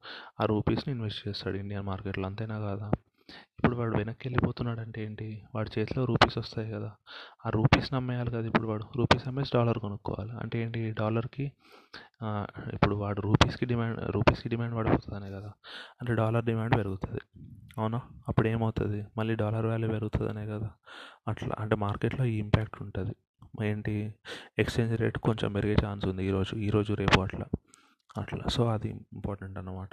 ఆ 0.42 0.46
రూపీస్ని 0.46 0.94
ఇన్వెస్ట్ 0.94 1.28
చేస్తాడు 1.28 1.58
ఇండియన్ 1.58 1.86
మార్కెట్లో. 1.86 2.26
అంతేనా 2.26 2.60
కాదా? 2.60 2.92
ఇప్పుడు 3.30 3.76
వాడు 3.76 3.98
వెనక్కి 3.98 4.28
వెళ్ళిపోతున్నాడు 4.28 4.80
అంటే 4.80 5.06
ఏంటి? 5.06 5.42
వాడి 5.56 5.80
చేతిలో 5.80 6.06
రూపీస్ 6.06 6.38
వస్తాయి 6.38 6.72
కదా. 6.72 6.92
ఆ 7.46 7.50
రూపీస్ని 7.50 7.98
అమ్మేయాలి 7.98 8.32
కదా 8.32 8.46
ఇప్పుడు 8.46 8.68
వాడు. 8.68 8.84
రూపీస్ 8.96 9.28
అమ్మేసి 9.28 9.52
డాలర్ 9.56 9.80
కొనుక్కోవాలి. 9.80 10.32
అంటే 10.32 10.60
ఏంటి? 10.62 10.92
డాలర్కి 10.92 11.52
ఇప్పుడు 12.74 12.96
వాడు 12.96 13.22
రూపీస్కి 13.22 13.66
డిమాండ్ 13.66 14.12
రూపీస్కి 14.12 14.50
డిమాండ్ 14.50 14.76
పడిపోతుందనే 14.76 15.32
కదా. 15.32 15.52
అంటే 16.02 16.16
డాలర్ 16.16 16.46
డిమాండ్ 16.46 16.76
పెరుగుతుంది. 16.76 17.22
అవునా? 17.78 18.02
అప్పుడు 18.28 18.48
ఏమవుతుంది? 18.48 19.06
మళ్ళీ 19.18 19.36
డాలర్ 19.36 19.66
వాల్యూ 19.66 19.90
పెరుగుతుందనే 19.90 20.46
కదా. 20.46 20.70
అట్లా 21.28 21.56
అంటే 21.60 21.76
మార్కెట్లో 21.76 22.26
ఈ 22.26 22.38
ఇంపాక్ట్ 22.38 22.82
ఉంటుంది. 22.82 23.16
ఏంటి? 23.66 24.14
ఎక్స్చేంజ్ 24.60 25.02
రేట్ 25.02 25.18
కొంచెం 25.18 25.54
పెరిగే 25.54 25.76
ఛాన్స్ 25.86 26.06
ఉంది 26.06 26.26
ఈరోజు 26.26 26.56
ఈరోజు 26.56 26.94
రేపు 26.94 27.22
అట్లా. 27.22 27.46
అట్లా. 28.18 28.50
సో 28.50 28.66
అది 28.68 28.90
ఇంపార్టెంట్ 29.14 29.58
అన్నమాట. 29.58 29.90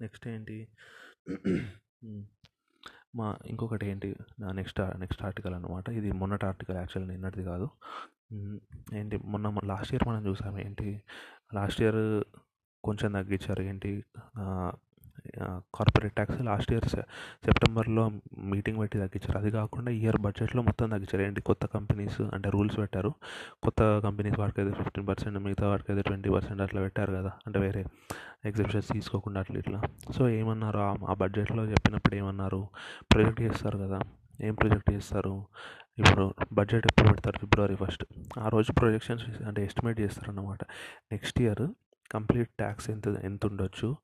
నెక్స్ట్ 0.00 0.28
ఏంటి? 0.28 0.68
మా 3.14 3.36
ఇంకొకటి 3.46 3.86
ఏంటి 3.86 4.16
నా 4.40 4.52
నెక్స్ట్ 4.52 4.80
నెక్స్ట్ 4.98 5.22
ఆర్టికల్ 5.24 5.54
అనమాట 5.54 5.88
ఇది 5.88 6.12
మొన్నటి 6.12 6.46
ఆర్టికల్ 6.46 6.76
యాక్చువల్ 6.76 7.08
నిన్నటిది 7.08 7.44
కాదు. 7.44 7.70
ఏంటి 8.94 9.16
మొన్న 9.16 9.54
లాస్ట్ 9.64 9.94
ఇయర్ 9.94 10.08
మనం 10.08 10.26
చూసాము 10.26 10.58
ఏంటి 10.58 11.02
లాస్ట్ 11.54 11.82
ఇయర్ 11.82 12.24
కొంచెం 12.84 13.12
తగ్గించారు 13.12 13.62
ఏంటి 13.62 14.04
కార్పొరేట్ 15.74 16.14
ట్యాక్స్ 16.14 16.40
లాస్ట్ 16.40 16.72
ఇయర్ 16.72 16.84
సెప్టెంబర్లో 16.84 18.10
మీటింగ్ 18.38 18.78
పెట్టి 18.78 18.98
తగ్గించారు. 18.98 19.38
అది 19.38 19.50
కాకుండా 19.50 19.92
ఇయర్ 19.92 20.16
బడ్జెట్లో 20.16 20.62
మొత్తం 20.62 20.88
తగ్గించారు. 20.88 21.22
ఏంటి? 21.22 21.40
కొత్త 21.40 21.66
కంపెనీస్ 21.66 22.20
అంటే 22.20 22.50
రూల్స్ 22.50 22.78
పెట్టారు. 22.78 23.14
కొత్త 23.62 23.98
కంపెనీస్ 23.98 24.38
వాడికి 24.38 24.60
అయితే 24.60 24.82
ఫిఫ్టీన్ 24.82 25.08
పర్సెంట్ 25.08 25.38
మిగతా 25.38 25.68
వాడికి 25.68 25.92
అయితే 25.92 26.02
ట్వంటీ 26.02 26.30
పర్సెంట్ 26.30 26.62
అట్లా 26.62 26.80
పెట్టారు 26.80 27.12
కదా. 27.12 27.32
అంటే 27.46 27.58
వేరే 27.58 27.84
ఎగ్జిబిషన్స్ 28.44 28.88
తీసుకోకుండా 28.88 29.40
అట్లా 29.40 29.58
ఇట్లా. 29.58 29.82
సో 30.16 30.28
ఏమన్నారు? 30.28 30.78
ఆ 30.78 31.14
బడ్జెట్లో 31.14 31.64
చెప్పినప్పుడు 31.64 32.14
ఏమన్నారు? 32.14 32.68
ప్రొజెక్ట్ 33.12 33.42
చేస్తారు 33.42 33.78
కదా. 33.78 34.00
ఏం 34.40 34.54
ప్రొజెక్ట్ 34.54 34.92
చేస్తారు? 34.92 35.46
ఇప్పుడు 35.98 36.34
బడ్జెట్ 36.52 36.86
ఎప్పుడు 36.86 37.08
పెడతారు? 37.08 37.38
ఫిబ్రవరి 37.38 37.76
ఫస్ట్ 37.76 38.04
ఆ 38.38 38.48
రోజు 38.48 38.72
ప్రొజెక్షన్స్ 38.72 39.42
అంటే 39.42 39.64
ఎస్టిమేట్ 39.64 40.00
చేస్తారన్నమాట. 40.00 40.58
నెక్స్ట్ 41.12 41.40
ఇయర్ 41.40 41.68
కంప్లీట్ 42.12 42.48
ట్యాక్స్ 42.48 42.90
ఎంత 42.90 43.08
ఎంత 43.08 43.46
ఉండొచ్చు? 43.46 43.96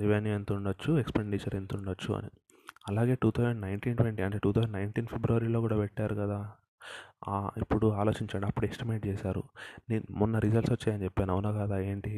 రెవెన్యూ 0.00 0.32
ఎంత 0.38 0.50
ఉండొచ్చు 0.58 0.90
ఎక్స్పెండిచర్ 1.02 1.54
ఎంత 1.60 1.74
ఉండొచ్చు 1.78 2.10
అని. 2.18 2.30
అలాగే 2.90 3.14
టూ 3.22 3.28
థౌజండ్ 3.36 3.60
నైన్టీన్ 3.66 3.96
ట్వంటీ 3.96 4.22
అంటే 4.26 4.38
టూ 4.44 4.50
థౌజండ్ 4.56 4.74
నైన్టీన్ 4.78 5.08
ఫిబ్రవరిలో 5.12 5.60
కూడా 5.64 5.76
పెట్టారు 5.82 6.14
కదా. 6.22 6.38
ఇప్పుడు 7.62 7.86
ఆలోచించండి 8.00 8.46
అప్పుడు 8.46 8.66
ఎస్టిమేట్ 8.70 9.04
చేశారు. 9.06 9.42
నేను 9.90 10.04
మొన్న 10.20 10.38
రిజల్ట్స్ 10.46 10.72
వచ్చాయని 10.74 11.04
చెప్పాను 11.04 11.32
అవునా 11.32 11.50
కదా 11.60 11.78
ఏంటి? 11.92 12.12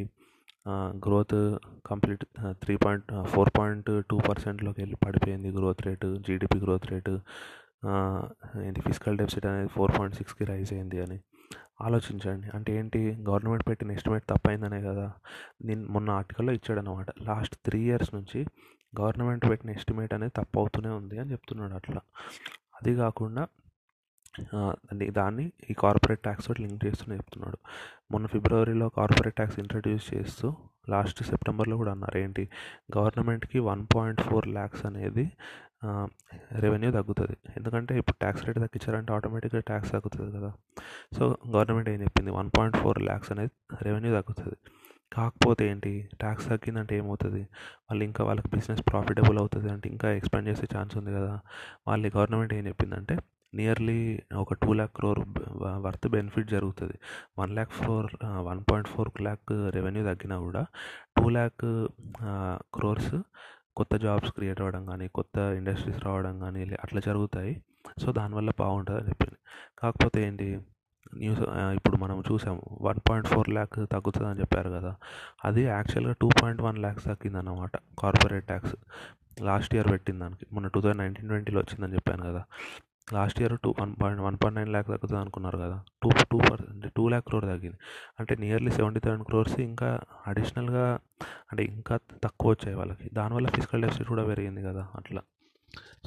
Growth 1.04 1.38
complete 1.86 2.24
three 2.62 2.74
point 2.84 3.06
four 3.32 3.50
point 3.58 3.90
two 4.10 4.16
పర్సెంట్లోకి 4.28 4.78
వెళ్ళి 4.80 4.96
పడిపోయింది 5.04 5.50
growth 5.58 5.82
rate 5.86 6.08
GDP 6.26 6.58
growth 6.64 6.86
rate 6.92 7.14
ఏంటి 8.66 8.80
ఫిజికల్ 8.86 9.18
డెఫిసిట్ 9.20 9.46
అనేది 9.50 9.70
ఫోర్ 9.76 9.92
పాయింట్ 9.98 10.16
సిక్స్కి 10.16 10.44
రైజ్ 10.44 10.72
అయింది 10.72 10.98
అని. 11.04 11.18
ఆలోచించండి. 11.80 12.46
అంటే 12.54 12.76
ఏంటి? 12.76 13.00
గవర్నమెంట్ 13.28 13.68
పెట్టిన 13.68 13.92
ఎస్టిమేట్ 13.92 14.24
తప్పైందనే 14.30 14.80
కదా? 14.82 15.12
నేను 15.64 15.86
మొన్న 15.88 16.10
ఆర్టికల్లో 16.10 16.52
ఇచ్చాడు 16.52 16.80
అనమాట 16.80 17.06
లాస్ట్ 17.22 17.56
త్రీ 17.64 17.80
ఇయర్స్ 17.80 18.14
నుంచి 18.14 18.46
గవర్నమెంట్ 19.00 19.44
పెట్టిన 19.50 19.70
ఎస్టిమేట్ 19.70 20.14
అనేది 20.14 20.32
తప్పు 20.36 20.58
అవుతూనే 20.60 20.88
ఉంది 20.88 21.18
అని 21.18 21.30
చెప్తున్నాడు 21.32 21.74
అట్లా. 21.74 22.00
అది 22.80 22.94
కాకుండా 22.94 23.46
దాన్ని 25.08 25.52
ఈ 25.70 25.74
కార్పొరేట్ 25.74 26.20
ట్యాక్స్ 26.20 26.46
తోటి 26.46 26.62
లింక్ 26.62 26.84
చేస్తూనే 26.86 27.16
చెప్తున్నాడు. 27.16 27.58
మొన్న 28.10 28.26
ఫిబ్రవరిలో 28.26 28.88
కార్పొరేట్ 28.88 29.36
ట్యాక్స్ 29.36 29.58
ఇంట్రడ్యూస్ 29.60 30.14
చేస్తూ 30.14 30.54
లాస్ట్ 30.88 31.22
సెప్టెంబర్లో 31.22 31.76
కూడా 31.76 31.92
అన్నారు. 31.92 32.18
ఏంటి? 32.18 32.48
గవర్నమెంట్కి 32.98 33.58
వన్ 33.58 33.86
పాయింట్ 33.94 34.20
ఫోర్ 34.20 34.48
ల్యాక్స్ 34.48 34.86
అనేది 34.86 35.24
రెవెన్యూ 36.58 36.90
తగ్గుతుంది. 36.90 37.36
ఎందుకంటే 37.56 37.98
ఇప్పుడు 37.98 38.16
ట్యాక్స్ 38.20 38.46
రేట్ 38.46 38.58
తగ్గించారంటే 38.58 39.12
ఆటోమేటిక్గా 39.12 39.60
ట్యాక్స్ 39.60 39.92
తగ్గుతుంది 39.92 40.36
కదా? 40.36 40.52
సో 41.12 41.24
గవర్నమెంట్ 41.54 41.88
ఏం 41.88 42.00
చెప్పింది? 42.02 42.30
వన్ 42.30 42.50
పాయింట్ 42.56 42.76
ఫోర్ 42.76 42.98
ల్యాక్స్ 43.02 43.32
అనేది 43.32 43.52
రెవెన్యూ 43.82 44.10
తగ్గుతుంది. 44.14 44.56
కాకపోతే 45.12 45.70
ఏంటి? 45.70 45.92
ట్యాక్స్ 46.20 46.46
తగ్గిందంటే 46.48 46.96
ఏమవుతుంది? 46.96 47.42
వాళ్ళు 47.88 48.04
ఇంకా 48.04 48.24
వాళ్ళకి 48.24 48.48
బిజినెస్ 48.48 48.82
ప్రాఫిటబుల్ 48.90 49.38
అవుతుంది 49.38 49.68
అంటే 49.70 49.88
ఇంకా 49.88 50.08
ఎక్స్పాండ్ 50.10 50.48
చేసే 50.48 50.66
ఛాన్స్ 50.76 50.96
ఉంది 50.96 51.12
కదా? 51.14 51.40
వాళ్ళు 51.88 52.08
గవర్నమెంట్ 52.16 52.54
ఏం 52.54 52.66
చెప్పిందంటే 52.66 53.16
నియర్లీ 53.54 53.98
ఒక 54.36 54.54
two 54.54 54.72
lakh 54.72 54.92
crore 54.96 55.20
worth 55.84 56.08
benefit 56.08 56.48
జరుగుతుంది. 56.48 56.96
One 57.38 57.50
lakh 57.50 57.72
four 57.72 58.08
one 58.48 58.60
point 58.70 58.88
four 58.88 59.10
lakh 59.22 59.52
revenue 59.74 60.02
తగ్గినా 60.04 60.38
కూడా 60.38 60.62
టూ 61.16 61.28
ల్యాక్ 61.28 61.64
క్రోర్స్ 62.74 63.14
కొత్త 63.76 63.96
జాబ్స్ 63.96 64.32
క్రియేట్ 64.32 64.60
అవ్వడం 64.60 64.86
కానీ 64.86 65.08
కొత్త 65.08 65.38
ఇండస్ట్రీస్ 65.38 66.00
రావడం 66.04 66.38
కానీ 66.40 66.62
అట్లా 66.84 67.00
జరుగుతాయి. 67.00 67.52
సో 67.98 68.12
దానివల్ల 68.12 68.50
బాగుంటుంది 68.58 69.00
అని 69.00 69.08
చెప్పింది. 69.08 69.38
కాకపోతే 69.78 70.20
ఏంటి? 70.26 70.48
న్యూస్ 71.22 71.42
ఇప్పుడు 71.78 71.96
మనం 71.96 72.18
చూసాము 72.30 72.62
వన్ 72.80 73.00
పాయింట్ 73.08 73.28
ఫోర్ 73.28 73.48
ల్యాక్ 73.48 73.76
తగ్గుతుంది 73.92 74.28
అని 74.30 74.40
చెప్పారు 74.40 74.70
కదా. 74.70 74.92
అది 75.44 75.62
యాక్చువల్గా 75.64 76.14
టూ 76.22 76.28
పాయింట్ 76.42 76.62
వన్ 76.62 76.78
ల్యాక్స్ 76.78 77.04
తగ్గిందన్నమాట 77.04 77.76
కార్పొరేట్ 77.98 78.46
ట్యాక్స్. 78.46 78.74
లాస్ట్ 79.48 79.74
ఇయర్ 79.74 79.88
పెట్టిన 79.92 80.18
దానికి 80.18 80.46
మొన్న 80.52 80.68
టూ 80.74 80.80
థౌజండ్ 80.80 81.02
నైన్టీన్ 81.02 81.28
ట్వంటీలో 81.28 81.60
వచ్చిందని 81.60 81.94
చెప్పాను 81.94 82.22
కదా. 82.22 82.42
Last 83.12 83.38
year 83.40 83.54
two 83.64 83.70
one 83.80 83.92
point 84.02 84.20
one 84.26 84.36
point 84.42 84.58
nine 84.58 84.72
lakh 84.74 84.88
తగ్గుతుంది 84.88 85.20
అనుకున్నారు 85.20 85.58
కదా 85.58 85.76
two 86.02 86.08
two 86.32 86.38
percent 86.48 86.86
two 86.96 87.08
lakh 87.08 87.26
crore 87.28 87.46
తగ్గింది. 87.52 87.78
అంటే 88.20 88.36
నియర్లీ 88.36 88.70
సెవెంటీ 88.70 89.00
థౌసండ్ 89.04 89.24
క్రోర్స్ 89.24 89.60
ఇంకా 89.60 89.88
అడిషనల్గా 90.26 90.86
అంటే 91.50 91.64
ఇంకా 91.64 91.96
తక్కువ 92.24 92.50
వచ్చాయి 92.50 92.76
వాళ్ళకి. 92.76 93.08
దానివల్ల 93.12 93.48
ఫిజికల్ 93.56 93.82
డెఫిసిట్ 93.82 94.08
కూడా 94.08 94.24
పెరిగింది 94.24 94.62
కదా 94.62 94.88
అట్లా. 94.96 95.22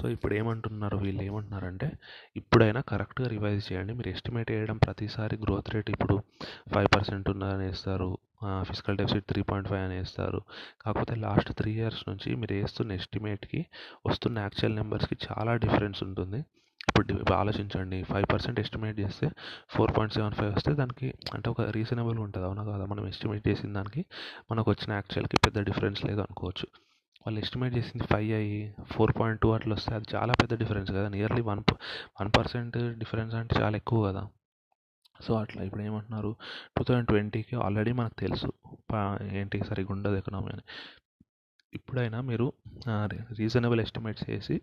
సో 0.01 0.07
ఇప్పుడు 0.09 0.33
ఏమంటున్నారు 0.33 0.97
వీళ్ళు 0.97 1.23
ఏమంటున్నారంటే 1.23 1.91
ఇప్పుడైనా 2.35 2.81
కరెక్ట్గా 2.81 3.27
రివైజ్ 3.27 3.71
చేయండి. 3.71 3.93
మీరు 3.93 4.09
ఎస్టిమేట్ 4.09 4.51
చేయడం 4.51 4.77
ప్రతిసారి 4.77 5.37
గ్రోత్ 5.37 5.69
రేట్ 5.69 5.89
ఇప్పుడు 5.89 6.23
ఫైవ్ 6.73 6.87
పర్సెంట్ 6.95 7.29
ఉన్నదని 7.29 7.65
వేస్తారు 7.65 8.17
physical 8.61 8.97
deficit 8.97 9.25
three 9.25 9.41
point 9.41 9.69
five 9.69 9.81
అని 9.81 9.97
వేస్తారు 9.97 10.41
కాకపోతే 10.85 11.15
లాస్ట్ 11.15 11.53
త్రీ 11.53 11.71
ఇయర్స్ 11.71 12.09
నుంచి 12.09 12.35
మీరు 12.35 12.53
వేస్తున్న 12.53 12.91
ఎస్టిమేట్కి 12.91 13.65
వస్తున్న 14.05 14.39
యాక్చువల్ 14.39 14.75
నెంబర్స్కి 14.75 15.17
చాలా 15.31 15.55
డిఫరెన్స్ 15.55 16.03
ఉంటుంది. 16.03 16.39
ఇప్పుడు 16.89 17.33
ఆలోచించండి. 17.33 18.03
ఫైవ్ 18.03 18.25
పర్సెంట్ 18.33 18.59
ఎస్టిమేట్ 18.59 18.99
చేస్తే 18.99 19.29
ఫోర్ 19.69 19.91
పాయింట్ 19.91 20.13
సెవెన్ 20.13 20.33
ఫైవ్ 20.33 20.55
వస్తే 20.55 20.73
దానికి 20.73 21.13
అంటే 21.33 21.49
ఒక 21.49 21.61
రీజనబుల్ 21.61 22.19
ఉంటుంది. 22.19 22.45
అవునా 22.47 22.63
కదా? 22.63 22.85
మనం 22.85 23.07
ఎస్టిమేట్ 23.07 23.47
చేసిన 23.47 23.73
దానికి 23.73 24.05
మనకు 24.51 24.71
వచ్చిన 24.71 24.93
యాక్చువల్కి 24.93 25.37
పెద్ద 25.37 25.59
డిఫరెన్స్ 25.59 26.05
లేదు 26.05 26.21
అనుకోవచ్చు 26.21 26.67
వాళ్ళు 27.23 27.39
ఎస్టిమేట్ 27.39 27.73
చేసింది 27.77 28.05
ఫైవ్ 28.11 28.31
అయ్యి 28.39 28.59
ఫోర్ 28.93 29.11
పాయింట్ 29.19 29.39
టూ 29.41 29.49
అట్లా 29.53 29.73
వస్తే 29.77 29.91
అది 29.97 30.07
చాలా 30.15 30.33
పెద్ద 30.41 30.53
డిఫరెన్స్ 30.61 30.91
కదా. 30.91 31.07
Nearly 31.15 31.41
one 31.49 31.61
one 32.19 32.31
percent 32.37 32.77
difference 33.01 33.35
అంటే 33.39 33.53
చాలా 33.61 33.75
ఎక్కువ 33.81 33.99
కదా. 34.09 34.23
సో 35.19 35.31
అట్లా 35.33 35.61
ఇప్పుడు 35.67 35.83
ఏమంటున్నారు? 35.83 36.31
టూ 36.77 36.81
థౌజండ్ 36.83 37.07
ట్వంటీకి 37.07 37.55
ఆల్రెడీ 37.65 37.91
మనకు 37.99 38.17
తెలుసు 38.23 38.49
ఏంటి 39.39 39.57
సరిగ్గా 39.69 39.93
ఉండదు 39.95 40.15
ఎకనామీ 40.21 40.49
అని. 40.55 40.65
ఇప్పుడైనా 41.73 42.19
మీరు 42.29 42.47
రీజనబుల్ 43.39 43.81
ఎస్టిమేట్స్ 43.85 44.25
వేసి 44.29 44.55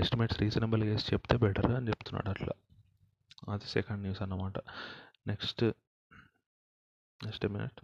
ఎస్టిమేట్స్ 0.00 0.38
రీజనబుల్గా 0.42 0.90
వేసి 0.90 1.06
చెప్తే 1.12 1.36
బెటర్ 1.36 1.70
అని 1.78 1.88
చెప్తున్నాడు 1.92 2.30
అట్లా. 2.34 2.54
అది 3.52 3.68
సెకండ్ 3.76 4.02
న్యూస్ 4.02 4.20
అన్నమాట. 4.22 4.58
Next 5.26 5.64
next 7.20 7.46
minute 7.46 7.80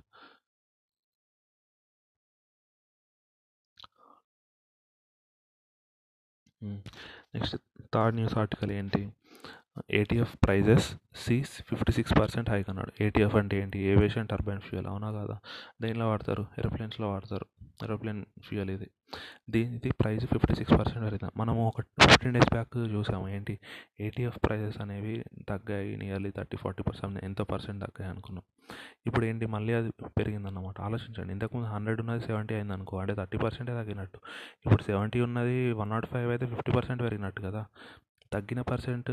next 7.35 7.57
third 7.95 8.17
news 8.17 8.39
article 8.39 8.73
ఏంటి? 8.73 9.03
ATF 9.91 10.37
prices 10.45 10.97
sees 11.17 11.63
fifty 11.63 11.93
six 11.93 12.19
percent 12.19 12.51
hike 12.51 12.71
అన్నాడు. 12.71 13.03
ఏటీఎఫ్ 13.03 13.37
అంటే 13.37 13.63
ఏంటి? 13.63 13.79
ఏవియేషన్ 13.79 14.29
టర్బైన్ 14.29 14.61
ఫ్యూయల్ 14.61 14.87
అవునా 14.87 15.11
కదా? 15.11 15.39
దేనిలో 15.83 16.09
వాడతారు? 16.09 16.47
ఏరోప్లేన్స్లో 16.59 17.11
వాడతారు. 17.11 17.47
ఏరోప్లేన్ 17.85 18.25
ఫ్యూయల్ 18.41 18.71
ఇది. 18.71 18.91
దీనికి 19.51 19.91
ప్రైస్ 19.91 20.27
ఫిఫ్టీ 20.27 20.55
సిక్స్ 20.55 20.73
పర్సెంట్ 20.75 21.05
పెరిగింది. 21.05 21.33
మనము 21.37 21.69
ఒక 21.69 21.81
ఫిఫ్టీన్ 21.81 22.35
డేస్ 22.35 22.49
బ్యాక్ 22.53 22.77
చూసాము. 22.77 23.29
ఏంటి? 23.29 23.59
ఏటీఎఫ్ 24.01 24.39
ప్రైజెస్ 24.45 24.81
అనేవి 24.81 25.25
తగ్గాయి 25.49 25.97
నియర్లీ 25.97 26.31
థర్టీ 26.31 26.57
ఫార్టీ 26.57 26.83
పర్సెంట్ 26.83 27.25
ఎంతో 27.25 27.45
పర్సెంట్ 27.45 27.85
తగ్గాయి 27.85 28.13
అనుకున్నాం. 28.13 28.43
ఇప్పుడు 29.07 29.27
ఏంటి? 29.27 29.47
మళ్ళీ 29.47 29.73
అది 29.73 29.91
పెరిగిందన్నమాట. 29.91 30.81
ఆలోచించండి. 30.81 31.33
ఇంతకుముందు 31.33 31.69
హండ్రెడ్ 31.69 32.01
ఉన్నది 32.01 32.21
సెవెంటీ 32.21 32.55
అయింది 32.55 32.73
అనుకో 32.73 32.99
అంటే 32.99 33.15
థర్టీ 33.15 33.39
పర్సెంటే 33.39 33.73
తగ్గినట్టు. 33.73 34.19
ఇప్పుడు 34.67 34.83
సెవెంటీ 34.83 35.21
ఉన్నది 35.21 35.73
వన్ 35.73 35.91
నాట్ 35.91 36.07
ఫైవ్ 36.07 36.31
అయితే 36.31 36.47
ఫిఫ్టీ 36.47 36.73
పర్సెంట్ 36.73 37.03
పెరిగినట్టు 37.03 37.43
కదా. 37.43 37.67
తగ్గిన 38.33 38.61
పర్సెంట్ 38.63 39.11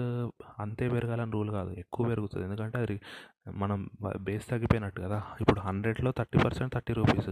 అంతే 0.60 0.89
పెరగాలని 0.89 1.31
రూల్ 1.31 1.51
కాదు. 1.51 1.72
ఎక్కువ 1.77 2.07
పెరుగుతుంది. 2.07 2.45
ఎందుకంటే 2.45 2.77
అది 2.77 2.95
మనం 3.54 3.90
బేస్ 4.20 4.50
తగ్గిపోయినట్టు 4.50 5.02
కదా. 5.02 5.24
ఇప్పుడు 5.42 5.60
హండ్రెడ్లో 5.60 6.12
thirty 6.12 6.40
percent 6.44 6.74
thirty 6.74 6.94
rupees 6.94 7.30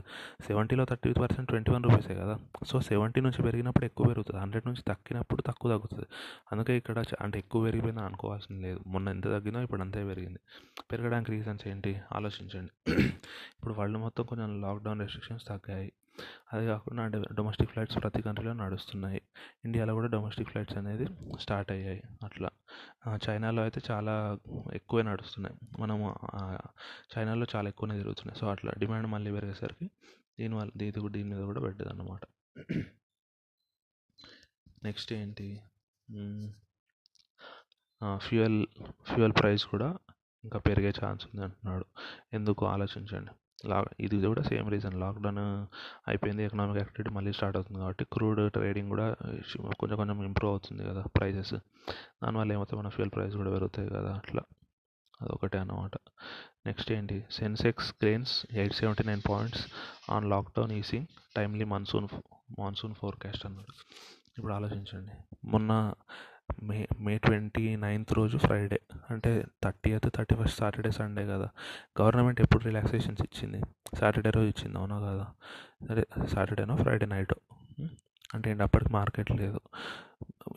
సెవెంటీలో 0.47 0.85
thirty 0.85 1.13
percent 1.13 1.49
twenty 1.49 1.71
one 1.71 1.83
రూపీసే 1.83 2.15
కదా. 2.15 2.39
సో 2.67 2.81
సెవెంటీ 2.81 3.21
నుంచి 3.21 3.43
పెరిగినప్పుడు 3.43 3.85
ఎక్కువ 3.85 4.07
పెరుగుతుంది. 4.07 4.41
హండ్రెడ్ 4.41 4.67
నుంచి 4.67 4.81
తగ్గినప్పుడు 4.81 5.41
తక్కువ 5.41 5.71
తగ్గుతుంది. 5.71 6.05
అందుకే 6.51 6.77
ఇక్కడ 6.77 7.03
అంటే 7.21 7.39
ఎక్కువ 7.39 7.63
పెరిగిపోయినా 7.63 8.03
అనుకోవాల్సిన 8.03 8.61
లేదు. 8.61 8.79
మొన్న 8.87 9.09
ఎంత 9.09 9.23
తగ్గిందో 9.23 9.61
ఇప్పుడు 9.61 9.81
అంతే 9.81 10.05
పెరిగింది. 10.05 10.39
పెరగడానికి 10.91 11.31
రీజన్స్ 11.31 11.67
ఏంటి? 11.67 12.01
ఆలోచించండి. 12.15 12.71
ఇప్పుడు 13.57 13.73
వరల్డ్ 13.73 13.97
మొత్తం 13.97 14.23
కొంచెం 14.23 14.61
లాక్డౌన్ 14.61 14.99
రెస్ట్రిక్షన్స్ 14.99 15.47
తగ్గాయి. 15.47 15.91
అదే 16.53 16.65
కాకుండా 16.65 17.03
అంటే 17.03 17.21
డొమెస్టిక్ 17.33 17.69
ఫ్లైట్స్ 17.71 17.97
ప్రతి 17.97 18.21
కంట్రీలో 18.21 18.53
నడుస్తున్నాయి. 18.53 19.21
ఇండియాలో 19.65 19.93
కూడా 19.93 20.07
డొమెస్టిక్ 20.07 20.49
ఫ్లైట్స్ 20.49 20.77
అనేది 20.77 21.07
స్టార్ట్ 21.39 21.71
అయ్యాయి. 21.71 22.03
అట్లా. 22.23 22.49
చైనాలో 23.25 23.61
అయితే 23.63 23.79
చాలా 23.91 24.13
ఎక్కువే 24.73 25.03
నడుస్తున్నాయి. 25.03 25.55
మనము 25.81 26.05
చైనాలో 27.13 27.45
చాలా 27.55 27.67
ఎక్కువనే 27.69 27.97
తిరుగుతున్నాయి 27.97 28.39
సో 28.39 28.47
అట్లా 28.47 28.73
డిమాండ్ 28.79 29.07
మళ్ళీ 29.07 29.31
పెరిగేసరికి 29.31 29.87
దీనివల్ల 30.39 30.71
దీని 30.77 30.99
కూడా 31.01 31.13
దీని 31.13 31.29
మీద 31.29 31.41
కూడా 31.51 31.61
పెట్టదు 31.61 31.89
అన్నమాట 31.89 32.23
నెక్స్ట్ 34.85 35.11
ఏంటి? 35.13 35.47
ఫ్యూయల్ 38.17 38.59
ఫ్యూయల్ 39.09 39.35
ప్రైస్ 39.39 39.65
కూడా 39.65 39.89
ఇంకా 40.43 40.57
పెరిగే 40.59 40.91
ఛాన్స్ 41.03 41.23
ఉంది 41.27 41.41
అంటున్నాడు 41.43 41.85
ఎందుకు 42.33 42.63
ఆలోచించండి. 42.65 43.31
లా 43.65 43.85
ఇది 43.99 44.25
కూడా 44.27 44.41
సేమ్ 44.41 44.71
రీజన్. 44.71 44.99
లాక్డౌన్ 44.99 45.37
అయిపోయింది 46.07 46.43
ఎకనామిక్ 46.43 46.77
యాక్టివిటీ 46.77 47.09
మళ్ళీ 47.09 47.33
స్టార్ట్ 47.33 47.57
అవుతుంది 47.57 47.79
కాబట్టి 47.79 48.05
క్రూడ్ 48.13 48.51
ట్రేడింగ్ 48.51 48.89
కూడా 48.89 49.15
కొంచెం 49.79 49.97
కొంచెం 49.97 50.23
ఇంప్రూవ్ 50.25 50.53
అవుతుంది 50.53 50.83
కదా 50.89 51.01
ప్రైజెస్. 51.01 51.53
దానివల్ల 52.23 52.53
ఏమవుతుంది? 52.53 52.83
మన 52.83 52.89
ఫ్యూల్ 52.89 53.11
ప్రైస్ 53.15 53.35
కూడా 53.35 53.49
పెరుగుతాయి 53.49 53.89
కదా 53.89 54.13
అట్లా. 54.13 54.43
అదొకటే 55.21 55.57
అన్నమాట. 55.57 55.91
నెక్స్ట్ 56.65 56.91
ఏంటి? 56.91 57.25
Sensex 57.31 57.93
gains 58.01 58.45
eight 58.51 58.73
seventy 58.73 59.03
nine 59.03 59.21
points 59.29 59.67
on 60.09 60.29
lockdown 60.29 60.71
easing 60.71 61.07
timely 61.37 61.65
monsoon 61.65 62.07
monsoon 62.59 62.93
forecast 62.93 63.45
అన్నాడు. 63.45 63.73
ఇప్పుడు 64.37 64.53
ఆలోచించండి. 64.53 65.11
మొన్న 65.47 65.93
మే 66.63 66.87
మే 66.99 67.17
ట్వంటీ 67.17 67.75
నైన్త్ 67.75 68.13
రోజు 68.13 68.37
ఫ్రైడే. 68.37 68.79
అంటే 69.09 69.45
థర్టీ 69.63 69.91
అయితే 69.91 70.09
థర్టీ 70.09 70.35
ఫస్ట్ 70.35 70.59
సాటర్డే 70.59 70.91
సండే 70.91 71.27
కదా. 71.27 71.49
గవర్నమెంట్ 72.01 72.41
ఎప్పుడు 72.41 72.63
రిలాక్సేషన్స్ 72.63 73.21
ఇచ్చింది? 73.21 73.61
సాటర్డే 73.99 74.29
రోజు 74.29 74.47
ఇచ్చింది 74.47 74.77
అవునా 74.77 74.99
కదా? 74.99 75.27
సరే 75.87 76.05
సాటర్డేనో 76.27 76.75
ఫ్రైడే 76.75 77.05
నైట్? 77.05 77.33
అంటే 78.33 78.51
ఏంటి? 78.51 78.63
అప్పటికి 78.63 78.93
మార్కెట్ 78.93 79.31
లేదు. 79.31 79.59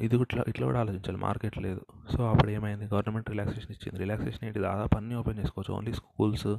ఇది 0.00 0.16
ఇట్లా 0.16 0.44
ఇట్లా 0.48 0.66
కూడా 0.66 0.80
ఆలోచించాలి. 0.80 1.16
మార్కెట్ 1.16 1.58
లేదు. 1.58 1.80
సో 2.16 2.30
అప్పుడు 2.30 2.50
ఏమైంది? 2.50 2.84
గవర్నమెంట్ 2.84 3.30
రిలాక్సేషన్ 3.30 3.70
ఇచ్చింది. 3.70 3.98
రిలాక్సేషన్ 3.98 4.44
ఏంటి? 4.44 4.58
దాదాపు 4.58 4.96
అన్నీ 4.96 5.14
ఓపెన్ 5.14 5.38
చేసుకోవచ్చు. 5.38 5.74
ఓన్లీ 5.74 5.92
స్కూల్స్ 5.92 6.56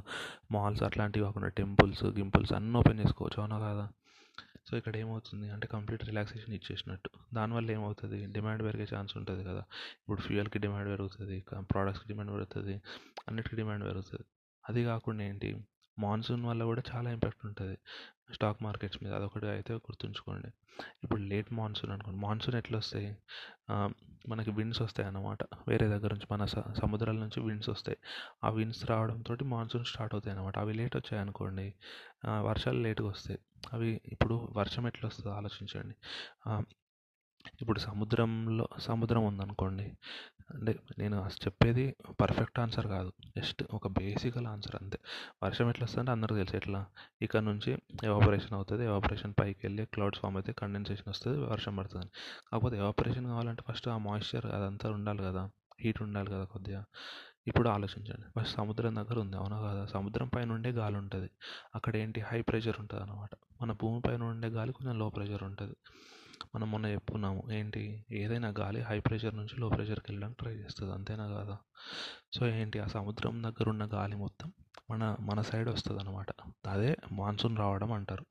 మాల్స్ 0.52 0.82
అట్లాంటివి 0.82 1.24
కాకుండా 1.24 1.48
టెంపుల్స్ 1.48 2.04
గింపుల్స్ 2.04 2.52
అన్నీ 2.52 2.78
ఓపెన్ 2.78 3.00
చేసుకోవచ్చు. 3.00 3.40
అవునా 3.40 3.58
కదా? 3.58 3.88
సో 4.68 4.76
ఇక్కడ 4.76 4.96
ఏమవుతుంది 4.96 5.50
అంటే 5.50 5.66
కంప్లీట్ 5.66 6.04
రిలాక్సేషన్ 6.04 6.54
ఇచ్చేసినట్టు. 6.54 7.10
దానివల్ల 7.34 7.70
ఏమవుతుంది? 7.70 8.26
డిమాండ్ 8.26 8.62
పెరిగే 8.62 8.86
ఛాన్స్ 8.94 9.16
ఉంటుంది 9.16 9.44
కదా. 9.44 9.62
ఇప్పుడు 10.02 10.20
ఫ్యూయల్కి 10.20 10.58
డిమాండ్ 10.58 10.88
పెరుగుతుంది 10.88 11.44
ప్రోడక్ట్స్కి 11.60 12.08
డిమాండ్ 12.08 12.32
పెరుగుతుంది 12.32 12.74
అన్నిటికీ 13.28 13.56
డిమాండ్ 13.56 13.84
పెరుగుతుంది. 13.84 14.24
అది 14.68 14.84
కాకుండా 14.84 15.24
ఏంటి? 15.24 15.50
మాన్సూన్ 15.98 16.44
వల్ల 16.44 16.64
కూడా 16.64 16.82
చాలా 16.94 17.10
ఇంపాక్ట్ 17.10 17.46
ఉంటుంది. 17.46 17.78
స్టాక్ 18.32 18.62
మార్కెట్స్ 18.62 18.98
మీద 19.04 19.12
అదొకటి 19.12 19.46
అయితే 19.46 19.74
గుర్తుంచుకోండి. 19.74 20.48
ఇప్పుడు 21.04 21.20
లేట్ 21.20 21.52
మాన్సూన్ 21.52 21.92
అనుకోండి. 21.92 22.20
మాన్సూన్ 22.20 22.56
ఎట్లా 22.56 22.78
వస్తాయి 22.78 23.16
మనకి 24.28 24.50
విండ్స్ 24.50 24.82
వస్తాయి 24.82 25.06
అన్నమాట 25.06 25.38
వేరే 25.68 25.88
దగ్గర 25.88 26.12
నుంచి 26.14 26.26
మన 26.32 26.44
స- 26.44 26.72
సముద్రాల 26.82 27.16
నుంచి 27.16 27.40
విండ్స్ 27.40 27.68
వస్తాయి. 27.68 27.98
ఆ 28.44 28.50
విండ్స్ 28.50 28.90
రావడంతో 28.90 29.36
మాన్సూన్ 29.42 29.84
స్టార్ట్ 29.84 30.14
అవుతాయి 30.14 30.32
అన్నమాట 30.32 30.58
అవి 30.58 30.74
లేట్ 30.74 30.96
వచ్చాయి 30.96 31.20
అనుకోండి 31.20 31.74
వర్షాలు 32.26 32.78
లేట్గా 32.78 33.08
వస్తాయి. 33.08 33.38
అవి 33.72 34.00
ఇప్పుడు 34.04 34.48
వర్షం 34.52 34.86
ఎట్లా 34.86 35.06
వస్తుందో 35.06 35.36
ఆలోచించండి 35.36 35.94
ఇప్పుడు 37.60 37.78
సముద్రంలో 37.78 38.68
సముద్రం 38.78 39.22
ఉందనుకోండి 39.24 39.86
అంటే 40.54 40.72
నేను 40.98 41.22
అసలు 41.22 41.44
చెప్పేది 41.46 41.84
పర్ఫెక్ట్ 42.20 42.58
ఆన్సర్ 42.58 42.86
కాదు. 42.86 43.10
జస్ట్ 43.38 43.62
ఒక 43.72 43.86
బేసికల్ 43.98 44.46
ఆన్సర్ 44.46 44.76
అంతే. 44.76 44.98
వర్షం 45.44 45.68
ఎట్లా 45.68 45.84
వస్తుందంటే 45.84 46.12
అందరికీ 46.12 46.38
తెలుసు 46.40 46.56
ఎట్లా. 46.56 46.80
ఇక్కడ 47.22 47.40
నుంచి 47.40 47.70
ఎవాపరేషన్ 48.04 48.52
అవుతుంది 48.52 48.84
ఎవాపరేషన్ 48.84 49.34
పైకి 49.40 49.60
వెళ్ళి 49.66 49.84
క్లౌడ్స్ 49.86 50.20
ఫామ్ 50.20 50.36
అయితే 50.36 50.52
కండెన్సేషన్ 50.52 51.08
వస్తుంది 51.08 51.38
వర్షం 51.44 51.76
పడుతుంది 51.76 52.08
కాకపోతే 52.50 52.76
ఎవాపరేషన్ 52.76 53.26
కావాలంటే 53.26 53.64
ఫస్ట్ 53.68 53.88
ఆ 53.88 53.98
మాయిశ్చర్ 53.98 54.46
అదంతా 54.58 54.90
ఉండాలి 54.90 55.22
కదా 55.22 55.44
హీట్ 55.80 56.02
ఉండాలి 56.02 56.30
కదా 56.30 56.44
కొద్దిగా. 56.44 56.80
ఇప్పుడు 57.46 57.68
ఆలోచించండి. 57.68 58.26
ఫస్ట్ 58.36 58.54
సముద్రం 58.56 58.96
దగ్గర 58.96 59.18
ఉంది 59.18 59.36
అవునా 59.36 59.58
కదా? 59.62 59.86
సముద్రం 59.86 60.28
పైన 60.28 60.52
ఉండే 60.52 60.70
గాలి 60.72 60.96
ఉంటుంది. 60.96 61.28
అక్కడ 61.74 61.96
ఏంటి? 61.96 62.20
హై 62.20 62.40
ప్రెషర్ 62.42 62.80
ఉంటుంది 62.80 63.02
అనమాట 63.02 63.30
మన 63.62 63.72
భూమి 63.72 64.00
పైన 64.00 64.22
ఉండే 64.22 64.48
గాలి 64.48 64.72
కొంచెం 64.72 64.98
లో 64.98 65.08
ప్రెషర్ 65.08 65.42
ఉంటుంది. 65.42 65.76
మనం 66.54 66.70
మొన్న 66.70 66.86
చెప్పుకున్నాము. 66.86 67.42
ఏంటి? 67.52 68.04
ఏదైనా 68.12 68.54
గాలి 68.60 68.80
హై 68.80 69.00
ప్రెషర్ 69.00 69.36
నుంచి 69.36 69.60
లో 69.60 69.68
ప్రెషర్కి 69.68 70.06
వెళ్ళడానికి 70.08 70.38
ట్రై 70.40 70.52
చేస్తుంది. 70.52 70.92
అంతేనా 70.92 71.26
కాదా? 71.26 71.58
సో 72.32 72.46
ఏంటి 72.46 72.78
ఆ 72.80 72.86
సముద్రం 72.86 73.42
దగ్గర 73.42 73.68
ఉన్న 73.68 73.84
గాలి 73.84 74.16
మొత్తం 74.16 74.52
మన 74.90 75.16
మన 75.20 75.42
సైడ్ 75.42 75.68
వస్తుంది 75.68 76.00
అనమాట 76.00 76.26
అదే 76.68 76.96
మాన్సూన్ 77.12 77.56
రావడం 77.56 77.92
అంటారు. 77.92 78.26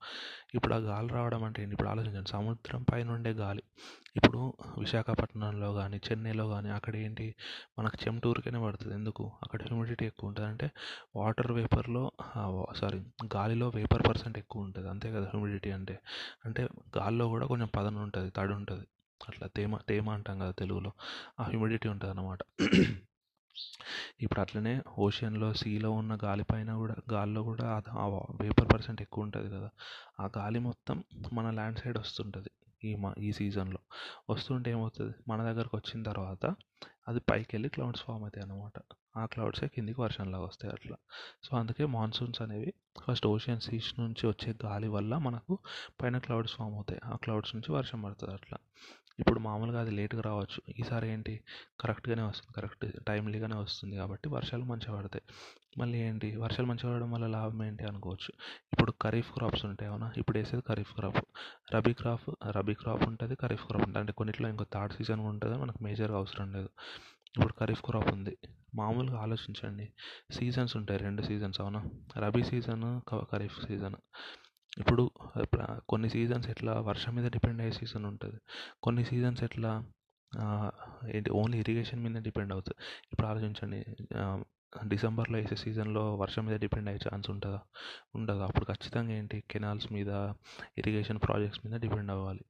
ఇప్పుడు 0.54 0.74
ఆ 0.74 0.76
గాలి 0.76 1.08
రావడం 1.08 1.44
అంటే 1.44 1.62
ఏంటి? 1.62 1.72
ఇప్పుడు 1.72 1.88
ఆలోచించండి. 1.88 2.30
సముద్రం 2.30 2.82
పైన 2.82 3.10
ఉండే 3.10 3.30
గాలి. 3.30 3.62
ఇప్పుడు 4.16 4.54
విశాఖపట్నంలో 4.78 5.72
కానీ 5.72 5.96
చెన్నైలో 5.96 6.48
కానీ 6.48 6.70
అక్కడ 6.70 6.96
ఏంటి? 6.96 7.34
మనకు 7.78 7.98
చెమటూరికనే 8.06 8.58
పడుతుంది. 8.58 8.94
ఎందుకు? 8.94 9.32
అక్కడ 9.42 9.62
హ్యూమిడిటీ 9.62 10.06
ఎక్కువ 10.06 10.28
ఉంటుంది. 10.28 10.48
అంటే 10.48 10.70
వాటర్ 11.16 11.52
వేపర్లో 11.52 12.12
సారీ 12.76 12.98
గాలిలో 13.34 13.68
వేపర్ 13.74 14.08
పర్సెంట్ 14.08 14.38
ఎక్కువ 14.38 14.62
ఉంటుంది. 14.62 14.88
అంతే 14.88 15.12
కదా 15.12 15.24
హ్యూమిడిటీ 15.24 15.70
అంటే. 15.70 15.98
అంటే 16.44 16.68
గాల్లో 16.98 17.28
కూడా 17.28 17.46
కొంచెం 17.46 17.68
పదన 17.76 17.96
ఉంటుంది 17.96 18.30
తడి 18.30 18.52
ఉంటుంది 18.52 18.86
అట్లా 19.28 19.48
తేమ 19.48 19.76
తేమ 19.76 20.10
అంటాం 20.10 20.38
కదా 20.38 20.50
తెలుగులో. 20.50 20.92
ఆ 21.40 21.42
హ్యూమిడిటీ 21.42 21.88
ఉంటుంది 21.88 22.10
అన్నమాట 22.10 22.38
ఇప్పుడు 24.20 24.40
అట్లనే 24.40 24.82
ఓషన్లో 24.98 25.54
సీలో 25.54 25.90
ఉన్న 25.90 26.18
గాలి 26.24 26.44
పైన 26.44 26.76
కూడా 26.76 26.96
గాల్లో 27.12 27.42
కూడా 27.42 27.82
ఆ 27.90 28.06
వేపర్ 28.40 28.68
పర్సెంట్ 28.74 29.02
ఎక్కువ 29.02 29.24
ఉంటుంది 29.24 29.50
కదా 29.56 29.70
ఆ 30.20 30.30
గాలి 30.38 30.58
మొత్తం 30.58 31.04
మన 31.32 31.50
ల్యాండ్ 31.50 31.78
సైడ్ 31.78 31.98
వస్తుంటుంది 31.98 32.50
ఈ 32.84 32.94
మా 32.94 33.14
ఈ 33.18 33.32
సీజన్లో. 33.32 33.80
వస్తుంటే 34.30 34.70
ఏమవుతుంది? 34.70 35.14
మన 35.28 35.52
దగ్గరకు 35.52 35.76
వచ్చిన 35.76 36.02
తర్వాత 36.02 36.44
అది 37.08 37.20
పైకి 37.20 37.50
వెళ్ళి 37.52 37.68
క్లౌడ్స్ 37.68 38.02
ఫామ్ 38.02 38.22
అవుతాయి 38.22 38.42
అన్నమాట. 38.42 38.72
ఆ 39.16 39.26
క్లౌడ్సే 39.26 39.68
కిందికి 39.68 40.00
వర్షంలాగా 40.00 40.44
వస్తాయి 40.44 40.72
అట్లా. 40.72 40.96
సో 41.44 41.56
అందుకే 41.56 41.86
మాన్సూన్స్ 41.86 42.42
అనేవి 42.42 42.74
ఫస్ట్ 43.06 43.26
ఓషియన్ 43.26 43.60
సీస్ 43.60 44.00
నుంచి 44.00 44.26
వచ్చే 44.26 44.54
గాలి 44.64 44.88
వల్ల 44.88 45.18
మనకు 45.18 45.58
పైన 46.02 46.18
క్లౌడ్స్ 46.18 46.56
ఫామ్ 46.56 46.74
అవుతాయి. 46.74 47.00
ఆ 47.04 47.16
క్లౌడ్స్ 47.16 47.54
నుంచి 47.54 47.72
వర్షం 47.72 48.02
పడుతుంది 48.02 48.34
అట్లా. 48.34 48.58
ఇప్పుడు 49.18 49.40
మామూలుగా 49.40 49.80
అది 49.80 49.90
లేట్గా 49.90 50.20
రావచ్చు. 50.20 50.74
ఈసారి 50.78 51.08
ఏంటి? 51.08 51.40
కరెక్ట్గానే 51.80 52.22
వస్తుంది. 52.22 52.52
కరెక్ట్ 52.56 53.04
టైమ్లీగానే 53.04 53.56
వస్తుంది 53.56 53.96
కాబట్టి 53.96 54.28
వర్షాలు 54.28 54.62
మంచిగా 54.62 54.96
పడతాయి. 54.98 55.22
మళ్ళీ 55.78 55.98
ఏంటి? 55.98 56.36
వర్షాలు 56.36 56.66
మంచిగా 56.66 56.92
పడడం 56.92 57.10
వల్ల 57.10 57.26
లాభం 57.26 57.64
ఏంటి 57.64 57.84
అనుకోవచ్చు. 57.84 58.32
ఇప్పుడు 58.72 58.92
ఖరీఫ్ 59.02 59.32
క్రాప్స్ 59.32 59.64
ఉంటాయి 59.64 59.90
అవునా 59.90 60.12
ఇప్పుడు 60.16 60.38
వేసేది 60.38 60.62
kharif 60.68 60.94
crop. 60.94 61.20
Rabi 61.74 61.92
crop 61.92 62.30
rabi 62.56 62.74
crop 62.74 63.02
ఉంటుంది 63.02 63.34
ఖరీఫ్ 63.34 63.66
క్రాప్ 63.66 63.82
ఉంటుంది. 63.82 63.98
అంటే 63.98 64.12
కొన్నిట్లో 64.12 64.48
ఇంకో 64.48 64.66
థర్డ్ 64.72 64.94
సీజన్ 64.94 65.20
ఉంటుంది 65.20 65.58
మనకు 65.58 65.84
మేజర్గా 65.84 66.16
అవసరం 66.16 66.52
లేదు. 66.52 66.68
ఇప్పుడు 67.36 67.54
ఖరీఫ్ 67.60 67.82
క్రాప్ 67.82 68.08
ఉంది. 68.08 68.38
మామూలుగా 68.74 69.18
ఆలోచించండి. 69.18 69.92
సీజన్స్ 70.30 70.76
ఉంటాయి 70.76 71.00
రెండు 71.00 71.22
సీజన్స్ 71.22 71.60
అవునా? 71.60 71.84
Rabi 72.18 72.42
season 72.42 73.00
kharif 73.10 73.66
season. 73.66 73.96
ఇప్పుడు 74.78 75.04
కొన్ని 75.88 76.08
సీజన్స్ 76.14 76.48
ఎట్లా 76.54 76.74
వర్షం 76.88 77.12
మీద 77.16 77.26
డిపెండ్ 77.36 77.60
అయ్యే 77.62 77.74
సీజన్ 77.78 78.06
ఉంటుంది. 78.12 78.38
కొన్ని 78.84 79.02
సీజన్స్ 79.10 79.42
ఎట్లా 79.48 79.72
ఓన్లీ 81.40 81.56
ఇరిగేషన్ 81.58 82.02
మీద 82.04 82.22
డిపెండ్ 82.26 82.52
అవుతుంది. 82.56 82.78
ఇప్పుడు 83.12 83.26
ఆలోచించండి 83.26 83.80
డిసెంబర్లో 84.86 85.38
వేసే 85.38 85.56
సీజన్లో 85.56 86.14
వర్షం 86.14 86.46
మీద 86.46 86.60
డిపెండ్ 86.60 86.88
అయ్యే 86.88 87.10
ఛాన్స్ 87.12 87.30
ఉంటుందా? 87.30 87.60
ఉండదు? 88.14 88.38
అప్పుడు 88.38 88.64
ఖచ్చితంగా 88.64 89.12
ఏంటి? 89.12 89.44
కెనాల్స్ 89.50 89.92
మీద 89.92 90.08
ఇరిగేషన్ 90.78 91.18
ప్రాజెక్ట్స్ 91.18 91.66
మీద 91.66 91.80
డిపెండ్ 91.80 92.10
అవ్వాలి. 92.10 92.44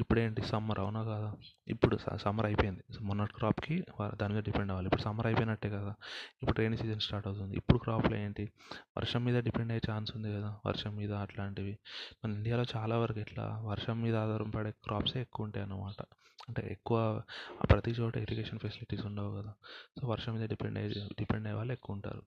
ఇప్పుడు 0.00 0.20
ఏంటి 0.20 0.42
సమ్మర్ 0.42 0.78
అవునా 0.78 1.02
కదా? 1.02 1.34
ఇప్పుడు 1.68 1.98
సమ్మర్ 2.16 2.46
అయిపోయింది. 2.46 2.82
మొన్నటి 3.00 3.32
క్రాప్కి 3.32 3.84
దాని 4.14 4.34
మీద 4.34 4.42
డిపెండ్ 4.42 4.70
అవ్వాలి. 4.70 4.86
ఇప్పుడు 4.86 5.02
సమ్మర్ 5.02 5.26
అయిపోయినట్టే 5.26 5.70
కదా? 5.70 5.94
ఇప్పుడు 6.42 6.58
రైనీ 6.58 6.76
సీజన్ 6.76 7.00
స్టార్ట్ 7.00 7.28
అవుతుంది. 7.28 7.56
ఇప్పుడు 7.56 7.78
క్రాప్లో 7.78 8.16
ఏంటి? 8.16 8.50
వర్షం 8.98 9.24
మీద 9.24 9.42
డిపెండ్ 9.42 9.72
అయ్యే 9.72 9.92
ఛాన్స్ 9.92 10.16
ఉంది 10.16 10.32
కదా? 10.34 10.58
వర్షం 10.66 10.96
మీద 10.96 11.12
అట్లాంటివి. 11.12 11.78
మన 12.24 12.32
ఇండియాలో 12.32 12.64
చాలా 12.76 12.98
వరకు 12.98 13.20
ఇట్లా 13.20 13.60
వర్షం 13.64 14.02
మీద 14.02 14.16
ఆధారపడే 14.16 14.70
క్రాప్సే 14.70 15.20
ఎక్కువ 15.20 15.44
ఉంటాయి 15.44 15.64
అన్నమాట. 15.64 16.04
అంటే 16.48 16.68
ఎక్కువ 16.70 17.22
ప్రతి 17.70 17.90
చోట 17.90 18.16
ఇరిగేషన్ 18.16 18.58
ఫెసిలిటీస్ 18.58 19.06
ఉండవు 19.06 19.42
కదా? 19.42 19.52
సో 20.00 20.08
వర్షం 20.08 20.32
మీద 20.34 20.48
డిపెండ్ 20.48 20.78
అయ్యే 20.78 21.08
డిపెండ్ 21.18 21.46
అయ్యే 21.46 21.58
వాళ్ళు 21.62 21.72
ఎక్కువ 21.72 21.94
ఉంటారు. 21.94 22.22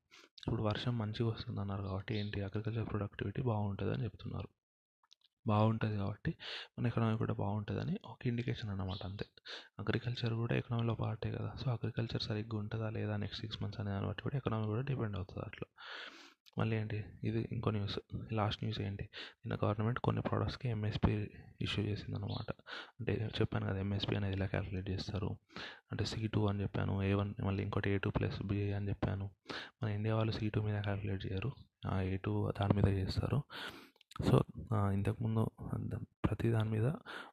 ఇప్పుడు 0.47 0.63
వర్షం 0.63 0.97
మంచిగా 0.97 1.29
వస్తుంది 1.29 1.61
అన్నారు 1.61 1.83
కాబట్టి 1.83 2.19
ఏంటి 2.19 2.41
అగ్రికల్చర్ 2.41 2.89
ప్రొడక్టివిటీ 2.89 3.41
బాగుంటుంది 3.41 3.93
అని 3.93 4.03
చెప్తున్నారు. 4.03 4.47
బాగుంటుంది 5.47 5.97
కాబట్టి 5.97 6.31
మన 6.79 6.87
ఎకనామీ 6.87 7.17
కూడా 7.17 7.33
బాగుంటుందని 7.33 7.99
ఒక 8.05 8.27
ఇండికేషన్ 8.27 8.69
అన్నమాట 8.69 9.05
అంతే. 9.05 9.25
అగ్రికల్చర్ 9.79 10.33
కూడా 10.33 10.55
ఎకనామీలో 10.55 10.95
పార్టే 10.95 11.31
కదా. 11.31 11.51
సో 11.65 11.71
అగ్రికల్చర్ 11.71 12.21
సరిగ్గా 12.21 12.57
ఉంటుందా 12.57 12.89
లేదా 12.89 13.17
నెక్స్ట్ 13.17 13.41
సిక్స్ 13.41 13.63
మంత్స్ 13.63 13.81
అనే 13.81 13.91
దాన్ని 13.91 14.07
బట్టి 14.07 14.23
కూడా 14.23 14.37
ఎకనామీ 14.37 14.65
కూడా 14.65 14.81
డిపెండ్ 14.81 15.15
అవుతుంది 15.15 15.43
అట్లా. 15.45 15.67
మళ్ళీ 16.57 16.75
ఏంటి? 16.77 17.05
ఇది 17.23 17.39
ఇంకో 17.51 17.69
న్యూస్ 17.71 17.97
లాస్ట్ 18.33 18.63
న్యూస్ 18.63 18.79
ఏంటి? 18.81 19.05
నిన్న 19.45 19.55
గవర్నమెంట్ 19.65 19.99
కొన్ని 19.99 20.21
ప్రోడక్ట్స్కి 20.21 20.67
ఎంఎస్పి 20.69 21.13
ఇష్యూ 21.61 21.83
చేసింది 21.85 22.15
అనమాట 22.15 22.49
అంటే 22.99 23.13
చెప్పాను 23.41 23.65
కదా 23.65 23.79
ఎంఎస్పి 23.79 24.15
అనేది 24.15 24.35
ఇలా 24.35 24.45
క్యాలిక్యులేట్ 24.45 24.89
చేస్తారు? 24.89 25.29
అంటే 25.91 26.05
సి 26.05 26.27
టూ 26.27 26.41
అని 26.47 26.61
చెప్పాను 26.61 27.03
ఏ 27.03 27.13
వన్ 27.13 27.33
మళ్ళీ 27.43 27.63
ఇంకోటి 27.63 27.89
ఏ 27.89 27.97
టూ 27.97 28.09
ప్లస్ 28.09 28.39
బి 28.43 28.59
అని 28.73 28.89
చెప్పాను. 28.89 29.29
మన 29.83 29.89
ఇండియా 29.89 30.15
వాళ్ళు 30.15 30.31
సి 30.31 30.49
టూ 30.49 30.61
మీద 30.61 30.77
క్యాలిక్యులేట్ 30.81 31.25
చేయరు. 31.25 31.51
ఏ 32.13 32.17
టూ 32.17 32.51
దాని 32.61 32.73
మీద 32.73 32.87
చేస్తారు. 32.97 33.39
సో 34.27 34.35
ఇంతకుముందు 34.93 35.41
ప్రతి 36.25 36.49
దాని 36.51 36.69
మీద 36.69 36.87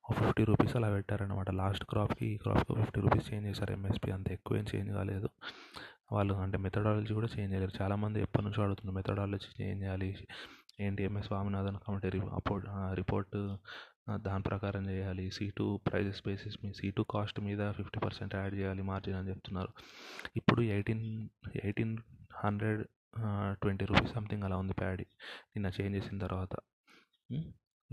ఒక 0.08 0.12
ఫిఫ్టీ 0.12 0.44
రూపీస్ 0.44 0.76
అలా 0.76 0.88
పెట్టారనమాట 0.90 1.50
లాస్ట్ 1.50 1.84
క్రాప్కి 1.84 2.26
ఈ 2.26 2.36
క్రాప్కి 2.36 2.74
ఫిఫ్టీ 2.80 3.00
రూపీస్ 3.00 3.26
చేంజ్ 3.32 3.46
చేశారు 3.48 3.72
ఎంఎస్పి 3.72 4.10
అంత 4.10 4.28
ఎక్కువ 4.32 4.58
ఏం 4.58 4.66
చేంజ్ 4.74 4.90
కాలేదు. 4.92 5.28
వాళ్ళు 6.14 6.34
అంటే 6.44 6.56
మెథడాలజీ 6.64 7.12
కూడా 7.18 7.28
చేంజ్ 7.34 7.52
చేయలేరు. 7.54 7.74
చాలామంది 7.80 8.18
ఎప్పటి 8.26 8.44
నుంచో 8.46 8.60
అడుగుతున్నారు 8.64 8.96
మెథడాలజీ 8.98 9.50
చేంజ్ 9.60 9.82
చేయాలి 9.84 10.10
ఏంటి 10.80 11.02
MS 11.08 11.26
Swaminathan 11.26 11.78
committee 11.86 12.08
report 12.16 12.66
report 13.00 13.34
దాని 14.26 14.42
ప్రకారం 14.42 14.84
చేయాలి 14.90 15.24
సీ 15.36 15.46
టూ 15.58 15.66
ప్రైజెస్ 15.88 16.20
బేసిస్ 16.26 16.56
మీ 16.62 16.70
సీ 16.78 16.88
టూ 16.90 17.02
కాస్ట్ 17.12 17.38
మీద 17.48 17.62
ఫిఫ్టీ 17.78 17.98
పర్సెంట్ 18.04 18.34
యాడ్ 18.34 18.54
చేయాలి 18.54 18.82
మార్జిన్ 18.82 19.18
అని 19.18 19.30
చెప్తున్నారు. 19.30 19.70
ఇప్పుడు 20.36 20.62
eighteen 20.76 21.04
eighteen 21.64 21.94
hundred 22.44 22.82
twenty 23.62 23.84
rupees 23.84 24.14
something 24.14 24.44
అలా 24.48 24.56
ఉంది 24.56 24.74
ప్యాడీ 24.80 25.06
నిన్న 25.54 25.70
చేంజ్ 25.78 25.96
చేసిన 25.98 26.18
తర్వాత. 26.18 26.54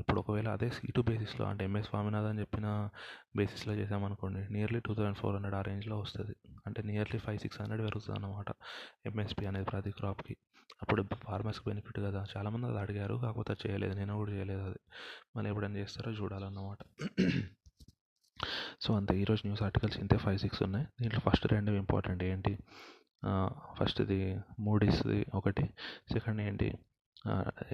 ఇప్పుడు 0.02 0.20
ఒకవేళ 0.20 0.48
అదే 0.56 0.68
సీ 0.78 0.88
టూ 0.96 1.02
బేసిస్లో 1.10 1.46
అంటే 1.52 1.64
ఎంఎస్ 1.70 1.88
స్వామినాథన్ 1.90 2.40
చెప్పిన 2.40 2.68
బేసిస్లో 3.38 3.74
చేసామనుకోండి 3.80 4.42
nearly 4.54 4.80
two 4.88 4.94
thousand 4.98 5.20
four 5.22 5.36
hundred 5.36 5.58
ఆ 5.60 5.62
రేంజ్లో 5.62 5.96
వస్తుంది. 6.00 6.36
అంటే 6.68 6.80
నియర్లీ 6.90 7.20
ఫైవ్ 7.26 7.40
సిక్స్ 7.40 7.60
హండ్రెడ్ 7.62 7.84
పెరుగుతుంది 7.88 8.16
అన్నమాట 8.18 8.50
ఎంఎస్పి 9.06 9.46
అనేది 9.46 9.68
ప్రతి 9.72 9.92
క్రాప్కి. 9.92 10.36
అప్పుడు 10.82 11.02
ఫార్మర్స్కి 11.26 11.66
బెనిఫిట్ 11.70 12.00
కదా 12.08 12.22
చాలామంది 12.34 12.66
అది 12.68 12.80
అడిగారు 12.80 13.16
కాకపోతే 13.24 13.56
చేయలేదు 13.64 13.94
నేను 13.94 14.16
కూడా 14.16 14.32
చేయలేదు 14.32 14.64
అది. 14.70 14.80
మళ్ళీ 15.36 15.50
ఎప్పుడైనా 15.52 15.80
చేస్తారో 15.80 16.12
చూడాలన్నమాట. 16.12 16.80
సో 18.82 18.90
అంతే 18.96 19.14
ఈరోజు 19.22 19.42
న్యూస్ 19.46 19.64
ఆర్టికల్స్ 19.64 19.98
ఇంతే 19.98 20.18
ఫైవ్ 20.18 20.40
సిక్స్ 20.40 20.62
ఉన్నాయి. 20.64 20.86
దీంట్లో 21.02 21.22
ఫస్ట్ 21.28 21.48
రెండు 21.54 21.72
ఇంపార్టెంట్ 21.82 22.24
ఏంటి? 22.24 22.54
ఫస్ట్ది 23.78 24.20
మూడీస్ది 24.60 25.26
ఒకటి 25.36 25.64
సెకండ్ 26.14 26.42
ఏంటి? 26.42 26.70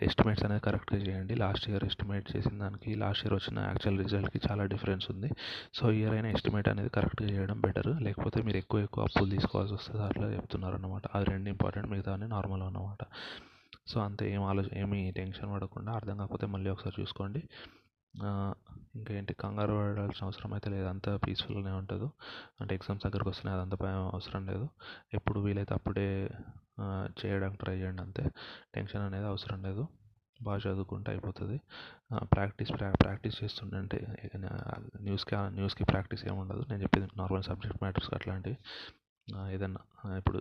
ఎస్టిమేట్స్ 0.02 0.44
అనేది 0.46 0.62
కరెక్ట్గా 0.62 1.00
చేయండి. 1.00 1.36
లాస్ట్ 1.36 1.70
ఇయర్ 1.70 1.84
ఎస్టిమేట్ 1.84 2.38
చేసిన 2.38 2.60
దానికి 2.60 2.96
లాస్ట్ 2.96 3.26
ఇయర్ 3.26 3.34
వచ్చిన 3.34 3.60
యాక్చువల్ 3.60 4.00
రిజల్ట్కి 4.00 4.40
చాలా 4.52 4.66
డిఫరెన్స్ 4.66 5.12
ఉంది. 5.12 5.30
సో 5.74 5.92
ఇయర్ 5.92 6.14
అయినా 6.14 6.30
ఎస్టిమేట్ 6.30 6.70
అనేది 6.70 6.90
కరెక్ట్గా 6.90 7.30
చేయడం 7.30 7.62
బెటర్ 7.62 8.02
లేకపోతే 8.02 8.42
మీరు 8.42 8.58
ఎక్కువ 8.58 8.80
ఎక్కువ 8.80 9.04
అప్పులు 9.04 9.30
తీసుకోవాల్సి 9.30 9.74
వస్తుంది. 9.74 10.04
అట్లా 10.04 10.28
చెప్తున్నారు 10.32 10.76
అనమాట 10.76 11.02
అది 11.16 11.26
రెండు 11.26 11.50
ఇంపార్టెంట్ 11.50 11.90
మిగతావన్నీ 11.92 12.28
నార్మల్ 12.28 12.62
అన్నమాట. 12.62 13.04
సో 13.88 14.00
అంతే. 14.02 14.34
ఏం 14.34 14.44
ఆలోచన 14.44 14.78
ఏమీ 14.78 15.12
టెన్షన్ 15.12 15.54
పడకుండా 15.54 15.92
అర్థం 15.92 16.18
కాకపోతే 16.18 16.46
మళ్ళీ 16.46 16.70
ఒకసారి 16.70 17.02
చూసుకోండి. 17.02 17.50
ఇంకేంటి 18.96 19.34
కంగారు 19.34 19.74
పడాల్సిన 19.74 20.26
అవసరం 20.26 20.54
అయితే 20.54 20.70
లేదు. 20.70 20.86
అంతా 20.86 21.18
పీస్ఫుల్గానే 21.28 21.76
ఉంటుంది. 21.78 22.08
అంటే 22.62 22.76
ఎగ్జామ్స్ 22.76 23.06
దగ్గరకు 23.06 23.30
వస్తున్నాయి. 23.30 23.62
అదంతా 23.62 23.78
భయం 23.82 24.10
అవసరం 24.14 24.48
లేదు. 24.48 24.70
ఎప్పుడు 25.14 25.40
వీలైతే 25.40 25.74
అప్పుడే 25.74 26.30
చేయడానికి 27.22 27.60
ట్రై 27.64 27.76
చేయండి 27.76 28.02
అంతే. 28.02 28.24
టెన్షన్ 28.76 29.02
అనేది 29.02 29.26
అవసరం 29.26 29.60
లేదు. 29.64 29.84
బాగా 30.44 30.58
చదువుకుంటే 30.58 31.12
అయిపోతుంది. 31.12 31.58
ప్రాక్టీస్ 32.24 32.72
ప్రాక్టీస్ 33.04 33.44
చేస్తుండే 33.44 34.00
న్యూస్కి 35.02 35.36
న్యూస్కి 35.58 35.84
ప్రాక్టీస్ 35.84 36.24
ఏమి 36.28 36.38
ఉండదు. 36.40 36.64
నేను 36.70 36.82
చెప్పేది 36.84 37.08
నార్మల్ 37.18 37.44
సబ్జెక్ట్ 37.44 37.80
మ్యాటర్స్ 37.84 38.10
అట్లాంటివి. 38.14 38.58
ఏదన్నా 39.54 39.82
ఇప్పుడు 40.18 40.40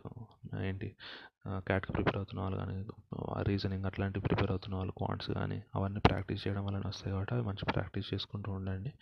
ఏంటి 0.62 0.88
క్యాట్కి 1.68 1.92
ప్రిపేర్ 1.92 2.16
అవుతున్న 2.16 2.40
వాళ్ళు 2.40 2.58
కానీ 2.58 2.74
రీజనింగ్ 3.42 3.84
అట్లాంటివి 3.84 4.24
ప్రిపేర్ 4.26 4.50
అవుతున్న 4.50 4.74
వాళ్ళు 4.76 4.92
క్వాంట్స్ 4.92 5.30
కానీ 5.30 5.62
అవన్నీ 5.74 6.00
ప్రాక్టీస్ 6.00 6.42
చేయడం 6.46 6.64
వలన 6.66 6.86
వస్తాయి 6.86 7.12
కాబట్టి 7.12 7.34
అవి 7.34 7.42
మంచి 7.42 7.64
ప్రాక్టీస్ 7.72 8.14
చేసుకుంటూ 8.14 8.52
ఉండండి. 8.52 8.92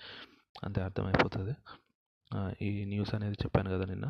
అంతే 0.65 0.81
అర్థమైపోతుంది. 0.83 1.55
ఈ 2.63 2.85
న్యూస్ 2.85 3.15
అనేది 3.15 3.37
చెప్పాను 3.45 3.71
కదా 3.71 3.85
నిన్న. 3.85 4.07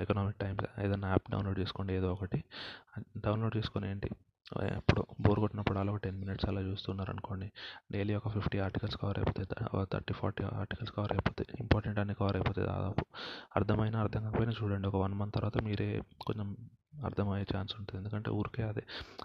ఎకనామిక్ 0.00 0.36
టైమ్స్ 0.36 0.80
ఏదైనా 0.80 1.08
యాప్ 1.08 1.30
డౌన్లోడ్ 1.30 1.58
చేసుకోండి 1.58 1.94
ఏదో 1.94 2.12
ఒకటి. 2.12 2.44
డౌన్లోడ్ 3.18 3.56
చేసుకొని 3.56 3.90
ఏంటి? 3.90 4.10
ఎప్పుడు 4.76 5.06
బోర్ 5.20 5.40
కొట్టినప్పుడు 5.40 5.78
అలా 5.78 5.92
ఒక 5.92 5.98
టెన్ 5.98 6.18
మినిట్స్ 6.20 6.46
అలా 6.48 6.60
చూస్తున్నారు 6.60 7.10
అనుకోండి 7.10 7.50
డైలీ 7.92 8.14
ఒక 8.14 8.28
ఫిఫ్టీ 8.28 8.58
ఆర్టికల్స్ 8.58 8.96
కవర్ 8.96 9.18
అయిపోతాయి. 9.18 9.86
థర్టీ 9.92 10.14
ఫార్టీ 10.14 10.44
ఆర్టికల్స్ 10.44 10.92
కవర్ 10.92 11.12
అయిపోతాయి. 11.12 11.56
ఇంపార్టెంట్ 11.60 11.98
అన్ని 11.98 12.14
కవర్ 12.14 12.36
అయిపోతాయి 12.36 12.68
దాదాపు. 12.68 13.04
అర్థమైనా 13.56 14.00
అర్థం 14.00 14.22
కాకపోయినా 14.22 14.52
చూడండి 14.62 14.88
ఒక 14.88 14.96
వన్ 14.96 15.14
మంత్ 15.14 15.34
తర్వాత 15.34 15.58
మీరే 15.62 16.02
కొంచెం 16.26 16.56
అర్థమయ్యే 17.04 17.46
ఛాన్స్ 17.56 17.74
ఉంటుంది. 17.78 17.98
ఎందుకంటే 17.98 18.30
ఊరికే 18.30 18.62
అదే. 18.62 18.84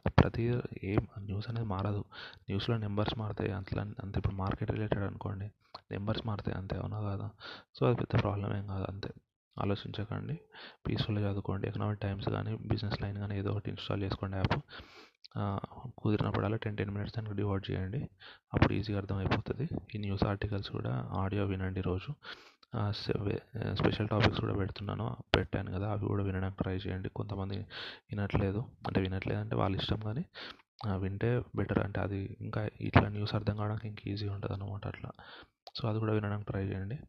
ప్రతి 0.09 0.43
ఏం 0.83 1.07
న్యూస్ 1.19 1.49
అనేది 1.49 1.67
మారదు. 1.67 2.01
న్యూస్లో 2.49 2.77
నెంబర్స్ 2.77 3.17
మారుతాయి. 3.19 3.51
అంత 3.51 3.79
అంత 3.79 4.17
ఇప్పుడు 4.17 4.35
మార్కెట్ 4.35 4.71
రిలేటెడ్ 4.71 5.03
అనుకోండి. 5.03 5.51
నెంబర్స్ 5.95 6.23
మారుతాయి 6.27 6.55
అంతే 6.59 6.75
అవునా 6.81 6.99
కాదా? 7.07 7.27
సో 7.77 7.81
అది 7.87 7.97
పెద్ద 8.01 8.13
ప్రాబ్లం 8.23 8.49
ఏం 8.59 8.65
కాదు 8.73 8.85
అంతే. 8.91 9.11
ఆలోచించకండి. 9.57 10.35
పీస్ఫుల్గా 10.85 11.23
చదువుకోండి 11.29 11.65
ఎకనామిక్ 11.69 12.01
టైమ్స్ 12.05 12.27
కానీ 12.35 12.51
బిజినెస్ 12.71 12.97
లైన్ 13.03 13.17
కానీ 13.23 13.33
ఏదో 13.39 13.49
ఒకటి 13.55 13.69
ఇన్స్టాల్ 13.73 14.03
చేసుకోండి 14.05 14.37
యాప్ 14.37 14.55
కుదిరినప్పుడల్లా 15.99 16.57
టెన్ 16.63 16.77
టెన్ 16.79 16.91
మినిట్స్ 16.95 17.15
దానికి 17.17 17.35
డివోట్ 17.39 17.63
చేయండి. 17.69 17.99
అప్పుడు 18.53 18.71
ఈజీగా 18.77 18.97
అర్థమైపోతుంది. 19.01 19.65
ఈ 19.95 19.99
న్యూస్ 20.05 20.23
ఆర్టికల్స్ 20.31 20.69
కూడా 20.77 20.93
ఆడియో 21.21 21.43
వినండి 21.51 21.81
రోజు. 21.89 22.11
స్పెషల్ 23.79 24.09
టాపిక్స్ 24.11 24.41
కూడా 24.43 24.53
పెడుతున్నాను 24.59 25.05
పెట్టాను 25.35 25.69
కదా 25.75 25.87
అవి 25.93 26.05
కూడా 26.11 26.23
వినడానికి 26.27 26.57
ట్రై 26.61 26.75
చేయండి. 26.85 27.09
కొంతమంది 27.19 27.57
వినట్లేదు 28.11 28.61
అంటే 28.87 28.99
వినట్లేదు 29.05 29.39
అంటే 29.39 29.55
వాళ్ళ 29.61 29.73
ఇష్టం 29.81 29.99
కానీ 30.07 30.23
వింటే 31.03 31.29
బెటర్. 31.55 31.81
అంటే 31.85 31.99
అది 32.05 32.19
ఇంకా 32.41 32.61
ఇట్లా 32.89 33.07
న్యూస్ 33.15 33.33
అర్థం 33.39 33.55
కావడానికి 33.57 33.87
ఇంకా 33.91 34.03
ఈజీగా 34.11 34.33
ఉంటుంది 34.37 34.55
అనమాట 34.57 34.85
అట్లా. 34.93 35.11
సో 35.75 35.89
అది 35.89 35.99
కూడా 35.99 36.13
వినడానికి 36.13 36.51
ట్రై 36.51 36.63
చేయండి. 36.63 36.99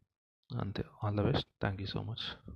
అంతే. 0.59 0.83
All 1.03 1.17
the 1.17 1.21
best. 1.21 1.47
Thank 1.61 1.81
you 1.81 1.87
so 1.87 2.03
much. 2.03 2.53